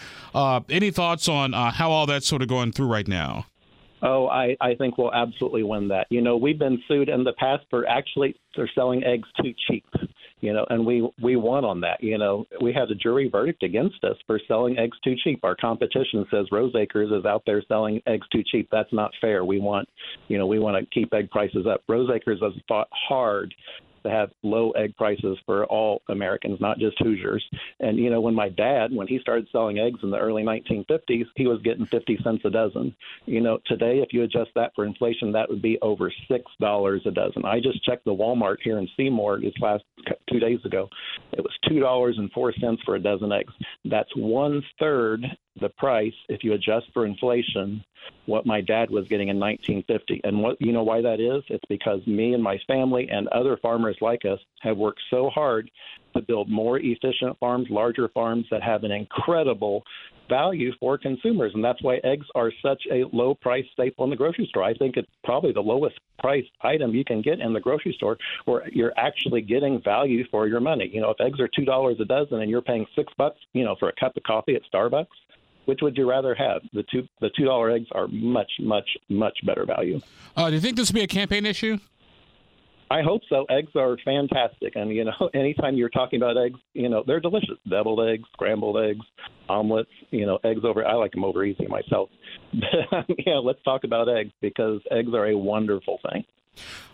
any 0.70 0.92
thoughts 0.92 1.28
on 1.28 1.54
how 1.54 1.92
all 1.92 2.06
that's 2.06 2.28
sort 2.28 2.42
of 2.42 2.48
going 2.48 2.72
through 2.72 2.88
right 2.88 3.08
now? 3.08 3.46
Oh, 4.06 4.28
I, 4.28 4.58
I 4.60 4.76
think 4.76 4.98
we'll 4.98 5.14
absolutely 5.14 5.64
win 5.64 5.88
that. 5.88 6.08
You 6.10 6.22
know, 6.22 6.36
we've 6.36 6.60
been 6.60 6.82
sued 6.90 7.08
in 7.08 7.24
the 7.24 7.32
past 7.34 7.64
for 7.70 7.88
actually 7.88 8.36
for 8.54 8.70
selling 8.76 9.04
eggs 9.06 9.28
too 9.42 9.54
cheap. 9.68 9.86
You 10.42 10.52
know, 10.52 10.66
and 10.70 10.86
we 10.86 11.10
we 11.22 11.38
won 11.38 11.64
on 11.64 11.80
that. 11.82 12.04
You 12.04 12.18
know, 12.18 12.46
we 12.62 12.74
had 12.74 12.92
a 12.92 12.96
jury 12.96 13.30
verdict 13.30 13.64
against 13.64 14.04
us 14.04 14.18
for 14.28 14.42
selling 14.46 14.78
eggs 14.78 14.98
too 15.06 15.16
cheap. 15.24 15.40
Our 15.44 15.56
competition 15.56 16.26
says 16.30 16.48
Rose 16.52 16.74
Acres 16.76 17.12
is 17.18 17.26
out 17.26 17.44
there 17.46 17.64
selling 17.70 18.02
eggs 18.06 18.28
too 18.30 18.44
cheap. 18.52 18.68
That's 18.70 18.92
not 18.92 19.12
fair. 19.22 19.46
We 19.46 19.62
want, 19.62 19.88
you 20.28 20.38
know, 20.38 20.48
we 20.48 20.60
want 20.60 20.78
to 20.78 20.86
keep 20.94 21.14
egg 21.14 21.32
prices 21.32 21.66
up. 21.66 21.82
Rose 21.88 22.10
Acres 22.14 22.40
has 22.42 22.52
fought 22.68 22.90
hard 22.92 23.56
to 24.04 24.10
have 24.10 24.32
low 24.44 24.72
egg 24.72 24.96
prices 24.98 25.38
for 25.46 25.66
all 25.66 26.02
Americans, 26.10 26.60
not 26.60 26.80
just 26.80 26.98
Hoosiers. 27.00 27.44
And 27.80 27.98
you 27.98 28.10
know, 28.10 28.22
when 28.22 28.36
my 28.36 28.50
dad, 28.50 28.92
when 28.94 29.08
he 29.08 29.20
started 29.20 29.48
selling 29.52 29.80
eggs 29.80 30.00
in 30.04 30.12
the 30.12 30.18
early 30.20 30.44
1950s, 30.44 31.26
he 31.36 31.48
was 31.48 31.62
getting 31.64 31.86
50 31.88 32.20
cents 32.24 32.42
a 32.46 32.50
dozen. 32.50 32.96
You 33.26 33.42
know, 33.42 33.60
today, 33.66 34.00
if 34.00 34.14
you 34.14 34.24
adjust 34.24 34.52
that 34.56 34.72
for 34.76 34.86
inflation, 34.86 35.32
that 35.32 35.50
would 35.50 35.62
be 35.62 35.78
over 35.82 36.12
six 36.30 36.44
dollars 36.60 37.02
a 37.06 37.12
dozen. 37.12 37.46
I 37.46 37.60
just 37.60 37.84
checked 37.84 38.06
the 38.06 38.12
Walmart 38.12 38.58
here 38.64 38.78
in 38.78 38.88
Seymour 38.96 39.42
this 39.42 39.54
last 39.60 39.84
two 40.30 40.40
days 40.40 40.60
ago. 40.66 40.90
It 41.32 41.42
was 41.42 41.54
two 41.68 41.80
dollars 41.80 42.16
and 42.18 42.32
four 42.32 42.54
cents 42.60 42.82
for 42.86 42.96
a 42.96 43.00
dozen 43.00 43.32
eggs. 43.32 43.54
That's 43.86 44.10
one 44.16 44.62
third 44.80 45.26
the 45.60 45.70
price 45.70 46.14
if 46.30 46.44
you 46.44 46.54
adjust 46.54 46.88
for 46.94 47.06
inflation 47.06 47.84
what 48.26 48.46
my 48.46 48.62
dad 48.62 48.90
was 48.90 49.08
getting 49.08 49.30
in 49.30 49.40
1950 49.40 50.22
and 50.24 50.42
what 50.42 50.58
you 50.60 50.72
know 50.72 50.84
why 50.84 51.02
that 51.02 51.20
is? 51.20 51.44
It's 51.50 51.64
because 51.70 52.06
me 52.08 52.34
and 52.34 52.44
my 52.44 52.58
family 52.68 53.08
and 53.10 53.28
other 53.30 53.58
farmers 53.62 53.98
like 54.02 54.26
us 54.26 54.40
have 54.62 54.78
worked 54.78 55.02
so 55.10 55.30
hard 55.30 55.70
to 56.16 56.22
build 56.22 56.50
more 56.50 56.80
efficient 56.80 57.38
farms 57.40 57.68
larger 57.70 58.08
farms 58.10 58.46
that 58.52 58.62
have 58.62 58.84
an 58.84 58.92
incredible 58.92 59.84
value 60.30 60.72
for 60.80 60.98
consumers. 60.98 61.52
And 61.54 61.64
that's 61.64 61.82
why 61.84 61.98
eggs 62.04 62.26
are 62.34 62.52
such 62.62 62.82
a 62.92 63.04
low 63.12 63.36
price 63.36 63.66
staple 63.74 64.06
in 64.06 64.10
the 64.10 64.16
grocery 64.16 64.48
store. 64.50 64.64
I 64.64 64.74
think 64.74 64.96
it's 64.96 65.10
probably 65.24 65.52
the 65.52 65.62
lowest 65.62 66.00
priced 66.20 66.50
item 66.62 66.94
you 66.94 67.04
can 67.04 67.22
get 67.22 67.40
in 67.40 67.52
the 67.54 67.60
grocery 67.60 67.94
store 67.98 68.18
where 68.46 68.68
you're 68.72 68.94
actually 68.98 69.42
getting 69.42 69.82
value 69.82 70.24
for 70.32 70.48
your 70.48 70.62
money. 70.62 70.90
You 70.92 71.02
know 71.02 71.10
if 71.10 71.20
eggs 71.20 71.40
are 71.40 71.50
two 71.54 71.66
dollars 71.66 71.98
a 72.00 72.06
dozen 72.06 72.42
and 72.42 72.50
you're 72.50 72.62
paying 72.62 72.86
six 72.96 73.12
bucks 73.18 73.40
you 73.54 73.64
know 73.64 73.76
for 73.80 73.90
a 73.90 73.94
cup 74.00 74.16
of 74.16 74.24
coffee 74.24 74.56
at 74.56 74.62
starbucks 74.74 75.08
which 75.66 75.80
would 75.82 75.98
you 75.98 76.10
rather 76.10 76.36
have? 76.36 76.62
The 76.74 76.84
two 76.92 77.08
the 77.22 77.30
two 77.38 77.46
dollar 77.46 77.72
eggs 77.72 77.88
are 77.92 78.08
much 78.08 78.52
much 78.60 78.90
much 79.10 79.38
better 79.46 79.66
value. 79.66 80.00
Uh, 80.36 80.50
do 80.50 80.56
you 80.56 80.62
think 80.62 80.76
this 80.78 80.90
will 80.90 80.96
be 80.96 81.04
a 81.04 81.08
campaign 81.08 81.46
issue? 81.46 81.78
I 82.92 83.02
hope 83.02 83.22
so. 83.28 83.46
Eggs 83.50 83.72
are 83.76 83.98
fantastic, 84.06 84.76
and 84.76 84.92
you 84.92 85.06
know, 85.06 85.30
anytime 85.34 85.76
you're 85.76 85.90
talking 85.90 86.22
about 86.22 86.38
eggs, 86.38 86.60
you 86.74 86.90
know, 86.90 87.04
they're 87.06 87.20
delicious. 87.20 87.58
Deviled 87.68 88.08
eggs, 88.08 88.24
scrambled 88.34 88.78
eggs, 88.78 89.06
omelets. 89.50 89.90
You 90.12 90.26
know, 90.26 90.40
eggs 90.44 90.62
over. 90.64 90.86
I 90.86 90.94
like 90.94 91.12
them 91.12 91.24
over 91.24 91.44
easy 91.44 91.66
myself. 91.68 92.10
yeah, 92.54 93.40
let's 93.44 93.62
talk 93.64 93.84
about 93.84 94.10
eggs 94.10 94.32
because 94.42 94.82
eggs 94.92 95.10
are 95.14 95.28
a 95.28 95.38
wonderful 95.38 96.00
thing. 96.12 96.24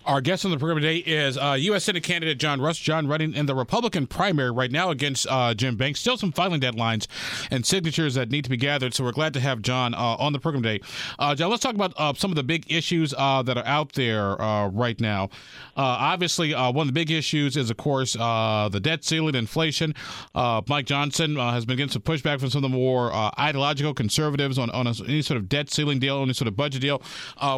Our 0.05 0.21
guest 0.21 0.45
on 0.45 0.51
the 0.51 0.57
program 0.57 0.81
today 0.81 0.97
is 0.97 1.37
uh, 1.37 1.55
U.S. 1.59 1.83
Senate 1.83 2.03
candidate 2.03 2.39
John 2.39 2.61
Rust. 2.61 2.81
John 2.81 3.07
running 3.07 3.33
in 3.33 3.45
the 3.45 3.53
Republican 3.53 4.07
primary 4.07 4.49
right 4.49 4.71
now 4.71 4.89
against 4.91 5.27
uh, 5.29 5.53
Jim 5.53 5.75
Banks. 5.75 5.99
Still 5.99 6.17
some 6.17 6.31
filing 6.31 6.61
deadlines 6.61 7.05
and 7.51 7.65
signatures 7.65 8.15
that 8.15 8.31
need 8.31 8.43
to 8.45 8.49
be 8.49 8.57
gathered. 8.57 8.93
So 8.93 9.03
we're 9.03 9.11
glad 9.11 9.33
to 9.33 9.39
have 9.39 9.61
John 9.61 9.93
uh, 9.93 10.15
on 10.17 10.33
the 10.33 10.39
program 10.39 10.63
today. 10.63 10.81
Uh, 11.19 11.35
John, 11.35 11.51
let's 11.51 11.61
talk 11.61 11.75
about 11.75 11.93
uh, 11.97 12.13
some 12.13 12.31
of 12.31 12.35
the 12.35 12.43
big 12.43 12.71
issues 12.71 13.13
uh, 13.17 13.43
that 13.43 13.57
are 13.57 13.65
out 13.65 13.93
there 13.93 14.35
right 14.71 14.99
now. 14.99 15.29
obviously, 15.75 16.53
one 16.53 16.77
of 16.77 16.87
the 16.87 16.93
big 16.93 17.11
issues 17.11 17.57
is, 17.57 17.69
of 17.69 17.77
course, 17.77 18.13
the 18.13 18.79
debt 18.81 19.03
ceiling, 19.03 19.35
inflation. 19.35 19.93
Mike 20.33 20.85
Johnson 20.85 21.35
has 21.35 21.65
been 21.65 21.77
getting 21.77 21.91
some 21.91 22.01
pushback 22.01 22.39
from 22.39 22.49
some 22.49 22.63
of 22.63 22.71
the 22.71 22.75
more 22.77 23.13
ideological 23.39 23.93
conservatives 23.93 24.57
on, 24.57 24.69
on 24.69 24.87
a, 24.87 24.93
any 25.07 25.21
sort 25.21 25.37
of 25.37 25.49
debt 25.49 25.69
ceiling 25.69 25.99
deal, 25.99 26.21
any 26.21 26.33
sort 26.33 26.47
of 26.47 26.55
budget 26.55 26.81
deal. 26.81 27.01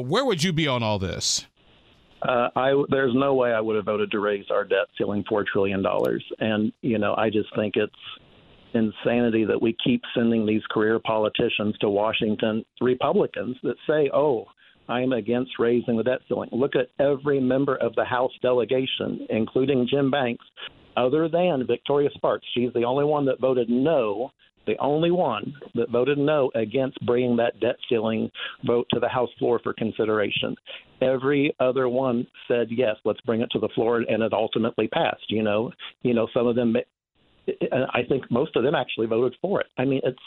where 0.02 0.26
would 0.26 0.44
you 0.44 0.52
be 0.52 0.68
on 0.68 0.82
all 0.82 1.00
this? 1.00 1.46
Uh, 2.22 2.50
I 2.56 2.84
there's 2.90 3.14
no 3.16 3.34
way 3.34 3.52
I 3.52 3.62
would 3.62 3.76
have 3.76 3.86
voted 3.86 4.12
to 4.12 4.20
raise 4.20 4.46
our 4.52 4.64
debt 4.64 4.88
ceiling 4.98 5.24
four 5.28 5.44
trillion 5.44 5.82
dollars, 5.82 6.24
and 6.40 6.72
you 6.82 7.00
know 7.00 7.16
I 7.18 7.30
just 7.30 7.50
think 7.56 7.76
it's 7.76 7.94
insanity 8.74 9.44
that 9.46 9.62
we 9.62 9.76
keep 9.84 10.02
sending 10.16 10.46
these 10.46 10.62
career 10.70 11.00
politicians 11.00 11.76
to 11.80 11.90
Washington, 11.90 12.64
Republicans 12.80 13.58
that 13.64 13.76
say, 13.88 14.10
"Oh, 14.14 14.46
I'm 14.88 15.14
against 15.14 15.58
raising 15.58 15.98
the 15.98 16.04
debt 16.04 16.22
ceiling." 16.28 16.50
Look 16.52 16.76
at 16.76 16.90
every 17.00 17.40
member 17.40 17.76
of 17.78 17.96
the 17.96 18.06
House 18.06 18.34
delegation, 18.42 19.26
including 19.30 19.88
Jim 19.88 20.12
Banks, 20.12 20.46
other 20.96 21.28
than 21.28 21.66
Victoria 21.66 22.10
Spartz. 22.14 22.46
She's 22.54 22.74
the 22.74 22.84
only 22.84 23.06
one 23.06 23.26
that 23.26 23.40
voted 23.40 23.70
no 23.70 24.32
the 24.66 24.78
only 24.80 25.12
one 25.12 25.54
that 25.76 25.90
voted 25.90 26.18
no 26.18 26.52
against 26.56 27.04
bringing 27.06 27.36
that 27.38 27.60
debt 27.60 27.78
ceiling 27.90 28.30
vote 28.66 28.88
to 28.94 29.00
the 29.00 29.08
House 29.08 29.30
floor 29.40 29.60
for 29.64 29.74
consideration. 29.74 30.56
Every 31.02 31.56
other 31.60 31.90
one 31.90 32.28
said 32.48 32.68
yes, 32.70 32.96
let's 33.06 33.22
bring 33.22 33.42
it 33.42 33.50
to 33.52 33.60
the 33.60 33.70
floor, 33.70 33.98
and 33.98 34.24
it 34.24 34.34
ultimately 34.34 34.88
passed. 34.88 35.26
You 35.30 35.44
know, 35.44 35.72
you 36.04 36.14
know, 36.14 36.28
some 36.34 36.48
of 36.48 36.56
them, 36.56 36.76
I 37.48 38.04
think 38.08 38.30
most 38.30 38.56
of 38.56 38.64
them 38.64 38.76
actually 38.76 39.08
voted 39.08 39.36
for 39.42 39.62
it. 39.62 39.68
I 39.78 39.86
mean, 39.86 40.02
it's 40.04 40.20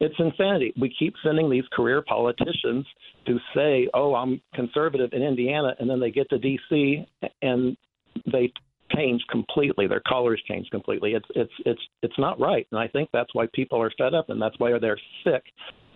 it's 0.00 0.14
insanity. 0.18 0.74
We 0.78 0.94
keep 0.98 1.14
sending 1.24 1.48
these 1.48 1.64
career 1.72 2.02
politicians 2.02 2.84
to 3.26 3.38
say, 3.54 3.88
"Oh, 3.94 4.14
I'm 4.14 4.40
conservative 4.54 5.10
in 5.12 5.22
Indiana," 5.22 5.74
and 5.78 5.88
then 5.88 6.00
they 6.00 6.10
get 6.10 6.28
to 6.30 6.38
D.C. 6.38 7.06
and 7.42 7.76
they 8.30 8.52
changed 8.94 9.24
completely. 9.30 9.86
Their 9.86 10.02
colors 10.08 10.42
changed 10.46 10.70
completely. 10.70 11.12
It's 11.12 11.26
it's 11.34 11.52
it's 11.66 11.80
it's 12.02 12.18
not 12.18 12.40
right, 12.40 12.66
and 12.70 12.80
I 12.80 12.88
think 12.88 13.08
that's 13.12 13.34
why 13.34 13.46
people 13.54 13.80
are 13.80 13.92
fed 13.98 14.14
up, 14.14 14.30
and 14.30 14.40
that's 14.40 14.58
why 14.58 14.78
they're 14.78 15.00
sick 15.24 15.44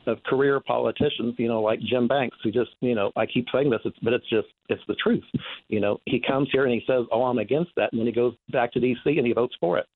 of 0.08 0.22
career 0.24 0.58
politicians, 0.60 1.34
you 1.38 1.48
know, 1.48 1.60
like 1.60 1.80
Jim 1.80 2.08
Banks, 2.08 2.36
who 2.42 2.50
just, 2.50 2.70
you 2.80 2.94
know, 2.94 3.12
I 3.14 3.26
keep 3.26 3.46
saying 3.52 3.70
this, 3.70 3.80
but 4.02 4.12
it's 4.12 4.28
just, 4.30 4.48
it's 4.68 4.82
the 4.88 4.94
truth. 4.94 5.24
You 5.68 5.80
know, 5.80 6.00
he 6.06 6.20
comes 6.26 6.48
here 6.50 6.64
and 6.64 6.72
he 6.72 6.82
says, 6.86 7.04
"Oh, 7.12 7.24
I'm 7.24 7.38
against 7.38 7.72
that," 7.76 7.92
and 7.92 8.00
then 8.00 8.06
he 8.06 8.12
goes 8.12 8.34
back 8.50 8.72
to 8.72 8.80
D.C. 8.80 9.18
and 9.18 9.26
he 9.26 9.32
votes 9.32 9.54
for 9.60 9.78
it. 9.78 9.86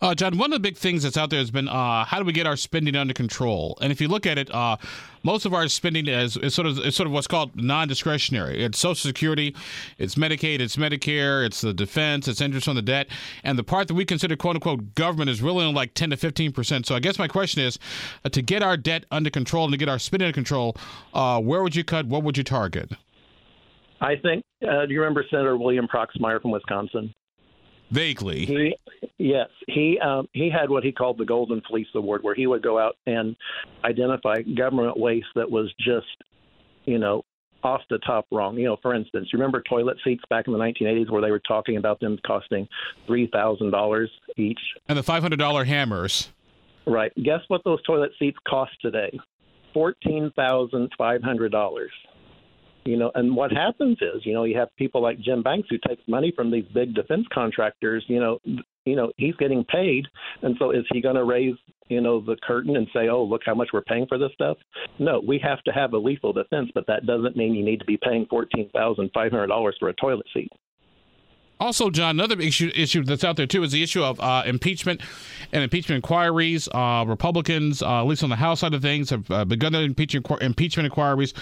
Uh, 0.00 0.14
John, 0.14 0.38
one 0.38 0.52
of 0.52 0.56
the 0.56 0.68
big 0.68 0.76
things 0.76 1.02
that's 1.02 1.16
out 1.16 1.30
there 1.30 1.38
has 1.38 1.50
been 1.50 1.68
uh, 1.68 2.04
how 2.04 2.18
do 2.18 2.24
we 2.24 2.32
get 2.32 2.46
our 2.46 2.56
spending 2.56 2.96
under 2.96 3.14
control? 3.14 3.78
And 3.80 3.92
if 3.92 4.00
you 4.00 4.08
look 4.08 4.26
at 4.26 4.38
it, 4.38 4.52
uh, 4.54 4.76
most 5.22 5.46
of 5.46 5.54
our 5.54 5.66
spending 5.68 6.06
is, 6.06 6.36
is 6.36 6.54
sort 6.54 6.66
of 6.66 6.78
is 6.78 6.94
sort 6.94 7.06
of 7.06 7.12
what's 7.12 7.26
called 7.26 7.56
non-discretionary. 7.56 8.62
It's 8.62 8.78
Social 8.78 9.08
Security, 9.08 9.56
it's 9.98 10.16
Medicaid, 10.16 10.60
it's 10.60 10.76
Medicare, 10.76 11.46
it's 11.46 11.60
the 11.62 11.72
defense, 11.72 12.28
it's 12.28 12.40
interest 12.40 12.68
on 12.68 12.76
the 12.76 12.82
debt, 12.82 13.08
and 13.42 13.58
the 13.58 13.64
part 13.64 13.88
that 13.88 13.94
we 13.94 14.04
consider 14.04 14.36
"quote 14.36 14.56
unquote" 14.56 14.94
government 14.94 15.30
is 15.30 15.40
really 15.40 15.64
only 15.64 15.74
like 15.74 15.94
ten 15.94 16.10
to 16.10 16.16
fifteen 16.16 16.52
percent. 16.52 16.86
So 16.86 16.94
I 16.94 17.00
guess 17.00 17.18
my 17.18 17.28
question 17.28 17.62
is, 17.62 17.78
uh, 18.24 18.28
to 18.28 18.42
get 18.42 18.62
our 18.62 18.76
debt 18.76 19.06
under 19.10 19.30
control 19.30 19.64
and 19.64 19.72
to 19.72 19.78
get 19.78 19.88
our 19.88 19.98
spending 19.98 20.26
under 20.26 20.34
control, 20.34 20.76
uh, 21.14 21.40
where 21.40 21.62
would 21.62 21.74
you 21.74 21.84
cut? 21.84 22.06
What 22.06 22.22
would 22.22 22.36
you 22.36 22.44
target? 22.44 22.92
I 24.00 24.16
think. 24.16 24.44
Uh, 24.62 24.84
do 24.86 24.92
you 24.92 25.00
remember 25.00 25.24
Senator 25.30 25.56
William 25.56 25.86
Proxmire 25.86 26.40
from 26.42 26.50
Wisconsin? 26.50 27.14
Vaguely. 27.90 28.44
He, 28.44 28.76
yes, 29.18 29.48
he 29.68 29.98
um, 30.00 30.28
he 30.32 30.50
had 30.50 30.70
what 30.70 30.84
he 30.84 30.92
called 30.92 31.18
the 31.18 31.24
Golden 31.24 31.62
Fleece 31.68 31.86
Award, 31.94 32.22
where 32.22 32.34
he 32.34 32.46
would 32.46 32.62
go 32.62 32.78
out 32.78 32.96
and 33.06 33.36
identify 33.84 34.42
government 34.42 34.98
waste 34.98 35.26
that 35.34 35.50
was 35.50 35.72
just, 35.78 36.06
you 36.84 36.98
know, 36.98 37.24
off 37.62 37.80
the 37.90 37.98
top 37.98 38.26
wrong. 38.30 38.56
You 38.56 38.66
know, 38.66 38.76
for 38.82 38.94
instance, 38.94 39.28
you 39.32 39.38
remember 39.38 39.62
toilet 39.68 39.96
seats 40.04 40.22
back 40.28 40.46
in 40.46 40.52
the 40.52 40.58
1980s 40.58 41.10
where 41.10 41.22
they 41.22 41.30
were 41.30 41.42
talking 41.46 41.76
about 41.76 42.00
them 42.00 42.18
costing 42.26 42.68
three 43.06 43.28
thousand 43.32 43.70
dollars 43.70 44.10
each, 44.36 44.60
and 44.88 44.98
the 44.98 45.02
five 45.02 45.22
hundred 45.22 45.38
dollar 45.38 45.64
hammers. 45.64 46.30
Right. 46.86 47.12
Guess 47.16 47.40
what 47.48 47.62
those 47.64 47.82
toilet 47.84 48.10
seats 48.18 48.36
cost 48.46 48.72
today? 48.82 49.18
Fourteen 49.72 50.30
thousand 50.36 50.90
five 50.98 51.22
hundred 51.22 51.52
dollars. 51.52 51.90
You 52.84 52.98
know, 52.98 53.10
and 53.14 53.34
what 53.34 53.50
happens 53.50 53.96
is, 54.02 54.26
you 54.26 54.34
know, 54.34 54.44
you 54.44 54.58
have 54.58 54.68
people 54.76 55.00
like 55.00 55.18
Jim 55.18 55.42
Banks 55.42 55.68
who 55.70 55.78
takes 55.88 56.02
money 56.06 56.34
from 56.36 56.50
these 56.50 56.66
big 56.74 56.94
defense 56.94 57.24
contractors. 57.32 58.04
You 58.08 58.20
know, 58.20 58.38
you 58.84 58.96
know, 58.96 59.12
he's 59.16 59.36
getting 59.36 59.64
paid, 59.64 60.06
and 60.42 60.56
so 60.58 60.70
is 60.70 60.84
he 60.92 61.00
going 61.00 61.16
to 61.16 61.24
raise, 61.24 61.54
you 61.88 62.00
know, 62.00 62.20
the 62.20 62.36
curtain 62.42 62.76
and 62.76 62.86
say, 62.94 63.08
"Oh, 63.08 63.24
look 63.24 63.42
how 63.44 63.54
much 63.54 63.68
we're 63.72 63.82
paying 63.82 64.06
for 64.06 64.18
this 64.18 64.32
stuff"? 64.34 64.58
No, 64.98 65.22
we 65.26 65.38
have 65.38 65.62
to 65.62 65.72
have 65.72 65.92
a 65.92 65.98
lethal 65.98 66.32
defense, 66.32 66.70
but 66.74 66.86
that 66.86 67.06
doesn't 67.06 67.36
mean 67.36 67.54
you 67.54 67.64
need 67.64 67.80
to 67.80 67.86
be 67.86 67.98
paying 68.02 68.26
fourteen 68.26 68.68
thousand 68.70 69.10
five 69.14 69.32
hundred 69.32 69.48
dollars 69.48 69.76
for 69.78 69.88
a 69.88 69.94
toilet 69.94 70.26
seat. 70.34 70.50
Also, 71.60 71.88
John, 71.88 72.18
another 72.18 72.40
issue 72.40 72.70
issue 72.74 73.04
that's 73.04 73.24
out 73.24 73.36
there 73.36 73.46
too 73.46 73.62
is 73.62 73.72
the 73.72 73.82
issue 73.82 74.02
of 74.02 74.20
uh, 74.20 74.42
impeachment 74.44 75.00
and 75.52 75.62
impeachment 75.62 75.96
inquiries. 75.96 76.68
Uh, 76.74 77.04
Republicans, 77.06 77.80
uh, 77.80 78.00
at 78.00 78.06
least 78.06 78.22
on 78.22 78.30
the 78.30 78.36
House 78.36 78.60
side 78.60 78.74
of 78.74 78.82
things, 78.82 79.10
have 79.10 79.30
uh, 79.30 79.44
begun 79.44 79.72
to 79.72 79.80
impeach, 79.80 80.14
impeachment 80.14 80.86
inquiries. 80.86 81.32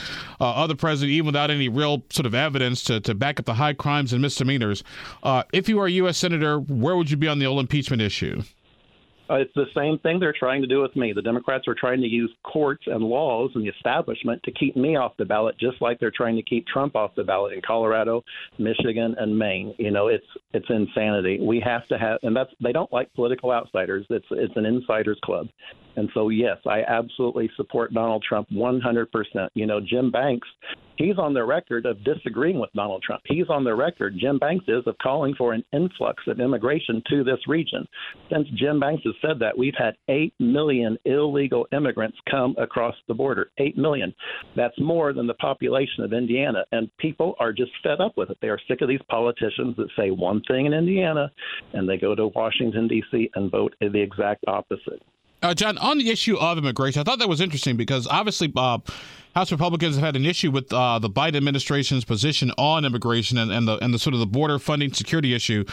Uh, 0.40 0.50
other 0.50 0.74
president, 0.74 1.12
even 1.12 1.26
without 1.26 1.50
any 1.50 1.68
real 1.68 2.02
sort 2.10 2.26
of 2.26 2.34
evidence 2.34 2.84
to, 2.84 3.00
to 3.00 3.14
back 3.14 3.40
up 3.40 3.46
the 3.46 3.54
high 3.54 3.72
crimes 3.72 4.12
and 4.12 4.20
misdemeanors. 4.20 4.84
Uh, 5.22 5.42
if 5.52 5.68
you 5.68 5.80
are 5.80 5.86
a 5.86 5.90
U.S. 5.92 6.18
senator, 6.18 6.58
where 6.60 6.96
would 6.96 7.10
you 7.10 7.16
be 7.16 7.28
on 7.28 7.38
the 7.38 7.46
old 7.46 7.60
impeachment 7.60 8.02
issue? 8.02 8.42
Uh, 9.30 9.34
it's 9.36 9.52
the 9.54 9.66
same 9.74 9.98
thing 10.00 10.18
they're 10.18 10.34
trying 10.36 10.60
to 10.62 10.68
do 10.68 10.80
with 10.82 10.94
me. 10.96 11.12
The 11.12 11.22
Democrats 11.22 11.68
are 11.68 11.76
trying 11.78 12.00
to 12.00 12.06
use 12.06 12.32
courts 12.42 12.84
and 12.86 13.02
laws 13.02 13.50
and 13.54 13.64
the 13.64 13.68
establishment 13.68 14.42
to 14.42 14.52
keep 14.52 14.76
me 14.76 14.96
off 14.96 15.12
the 15.16 15.24
ballot, 15.24 15.56
just 15.58 15.80
like 15.80 16.00
they're 16.00 16.12
trying 16.14 16.36
to 16.36 16.42
keep 16.42 16.66
Trump 16.66 16.96
off 16.96 17.14
the 17.14 17.24
ballot 17.24 17.52
in 17.52 17.60
Colorado, 17.64 18.24
Michigan, 18.58 19.14
and 19.18 19.36
Maine. 19.36 19.74
You 19.78 19.90
know, 19.90 20.08
it's 20.08 20.26
it's 20.52 20.66
insanity. 20.68 21.38
We 21.40 21.62
have 21.64 21.86
to 21.88 21.98
have, 21.98 22.18
and 22.22 22.34
that's 22.34 22.50
they 22.62 22.72
don't 22.72 22.92
like 22.92 23.12
political 23.14 23.52
outsiders. 23.52 24.04
It's 24.10 24.26
it's 24.30 24.56
an 24.56 24.66
insiders 24.66 25.18
club, 25.24 25.46
and 25.96 26.08
so 26.14 26.28
yes, 26.28 26.58
I 26.66 26.82
absolutely 26.82 27.50
support 27.56 27.94
Donald 27.94 28.24
Trump 28.28 28.48
100%. 28.50 29.06
You 29.54 29.66
know, 29.66 29.80
Jim 29.80 30.10
Banks 30.10 30.48
He's 30.96 31.18
on 31.18 31.34
the 31.34 31.44
record 31.44 31.86
of 31.86 32.04
disagreeing 32.04 32.58
with 32.58 32.72
Donald 32.74 33.02
Trump. 33.02 33.22
He's 33.26 33.48
on 33.48 33.64
the 33.64 33.74
record, 33.74 34.16
Jim 34.18 34.38
Banks 34.38 34.64
is, 34.68 34.86
of 34.86 34.96
calling 34.98 35.34
for 35.36 35.52
an 35.52 35.64
influx 35.72 36.22
of 36.26 36.40
immigration 36.40 37.02
to 37.10 37.24
this 37.24 37.40
region. 37.48 37.86
Since 38.30 38.48
Jim 38.56 38.78
Banks 38.78 39.02
has 39.04 39.14
said 39.22 39.38
that, 39.40 39.56
we've 39.56 39.74
had 39.76 39.94
8 40.08 40.34
million 40.38 40.98
illegal 41.04 41.66
immigrants 41.72 42.18
come 42.30 42.54
across 42.58 42.94
the 43.08 43.14
border. 43.14 43.50
8 43.58 43.76
million. 43.78 44.14
That's 44.56 44.78
more 44.78 45.12
than 45.12 45.26
the 45.26 45.34
population 45.34 46.04
of 46.04 46.12
Indiana. 46.12 46.64
And 46.72 46.90
people 46.98 47.34
are 47.40 47.52
just 47.52 47.72
fed 47.82 48.00
up 48.00 48.16
with 48.16 48.30
it. 48.30 48.38
They 48.40 48.48
are 48.48 48.58
sick 48.68 48.80
of 48.82 48.88
these 48.88 49.00
politicians 49.08 49.76
that 49.76 49.88
say 49.96 50.10
one 50.10 50.42
thing 50.48 50.66
in 50.66 50.72
Indiana 50.72 51.30
and 51.72 51.88
they 51.88 51.96
go 51.96 52.14
to 52.14 52.28
Washington, 52.28 52.88
D.C. 52.88 53.30
and 53.34 53.50
vote 53.50 53.74
the 53.80 54.00
exact 54.00 54.44
opposite. 54.46 55.02
Uh, 55.42 55.54
John, 55.54 55.76
on 55.78 55.98
the 55.98 56.08
issue 56.08 56.36
of 56.36 56.56
immigration, 56.58 57.00
I 57.00 57.04
thought 57.04 57.18
that 57.18 57.28
was 57.28 57.40
interesting 57.40 57.76
because 57.76 58.06
obviously 58.06 58.52
uh, 58.56 58.78
House 59.34 59.50
Republicans 59.50 59.96
have 59.96 60.04
had 60.04 60.16
an 60.16 60.24
issue 60.24 60.50
with 60.50 60.72
uh, 60.72 61.00
the 61.00 61.10
Biden 61.10 61.36
administration's 61.36 62.04
position 62.04 62.52
on 62.58 62.84
immigration 62.84 63.38
and, 63.38 63.50
and 63.50 63.66
the 63.66 63.76
and 63.78 63.92
the 63.92 63.98
sort 63.98 64.14
of 64.14 64.20
the 64.20 64.26
border 64.26 64.58
funding 64.58 64.92
security 64.92 65.34
issue. 65.34 65.64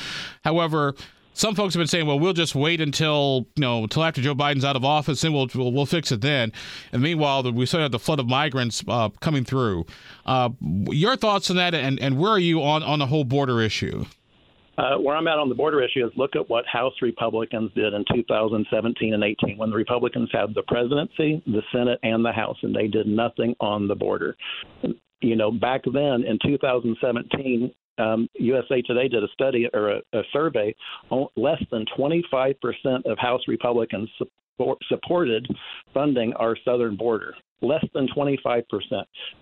However, 0.43 0.95
some 1.33 1.53
folks 1.53 1.75
have 1.75 1.79
been 1.79 1.87
saying, 1.87 2.07
"Well, 2.07 2.19
we'll 2.19 2.33
just 2.33 2.55
wait 2.55 2.81
until 2.81 3.47
you 3.55 3.61
know 3.61 3.83
until 3.83 4.03
after 4.03 4.21
Joe 4.21 4.33
Biden's 4.33 4.65
out 4.65 4.75
of 4.75 4.83
office, 4.83 5.23
and 5.23 5.33
we'll 5.35 5.47
we'll, 5.53 5.71
we'll 5.71 5.85
fix 5.85 6.11
it 6.11 6.21
then." 6.21 6.51
And 6.91 7.03
meanwhile, 7.03 7.43
we 7.51 7.65
still 7.67 7.79
have 7.81 7.91
the 7.91 7.99
flood 7.99 8.19
of 8.19 8.27
migrants 8.27 8.83
uh, 8.87 9.09
coming 9.19 9.45
through. 9.45 9.85
Uh, 10.25 10.49
your 10.89 11.15
thoughts 11.15 11.49
on 11.51 11.57
that, 11.57 11.75
and, 11.75 11.99
and 11.99 12.17
where 12.17 12.31
are 12.31 12.39
you 12.39 12.63
on 12.63 12.81
on 12.81 12.99
the 12.99 13.07
whole 13.07 13.23
border 13.23 13.61
issue? 13.61 14.05
Uh, 14.79 14.97
where 14.97 15.17
I'm 15.17 15.27
at 15.27 15.37
on 15.37 15.49
the 15.49 15.55
border 15.55 15.83
issue 15.83 16.05
is 16.05 16.11
look 16.15 16.37
at 16.37 16.49
what 16.49 16.65
House 16.65 16.93
Republicans 17.01 17.69
did 17.75 17.93
in 17.93 18.05
2017 18.13 19.13
and 19.13 19.23
18 19.23 19.57
when 19.57 19.71
the 19.71 19.75
Republicans 19.75 20.29
had 20.31 20.55
the 20.55 20.63
presidency, 20.69 21.43
the 21.45 21.61
Senate, 21.73 21.99
and 22.03 22.23
the 22.23 22.31
House, 22.31 22.55
and 22.61 22.73
they 22.73 22.87
did 22.87 23.05
nothing 23.05 23.53
on 23.59 23.89
the 23.89 23.95
border. 23.95 24.37
You 25.19 25.35
know, 25.35 25.51
back 25.51 25.81
then 25.83 26.23
in 26.23 26.39
2017, 26.45 27.73
um, 27.97 28.29
USA 28.35 28.81
Today 28.81 29.09
did 29.09 29.21
a 29.21 29.27
study 29.33 29.67
or 29.73 29.89
a, 29.89 30.01
a 30.13 30.21
survey. 30.31 30.73
Less 31.35 31.61
than 31.71 31.85
25% 31.97 32.55
of 33.05 33.17
House 33.17 33.41
Republicans 33.49 34.09
supported 34.89 35.47
funding 35.93 36.33
our 36.33 36.55
southern 36.65 36.95
border 36.95 37.33
less 37.61 37.83
than 37.93 38.07
25%. 38.15 38.63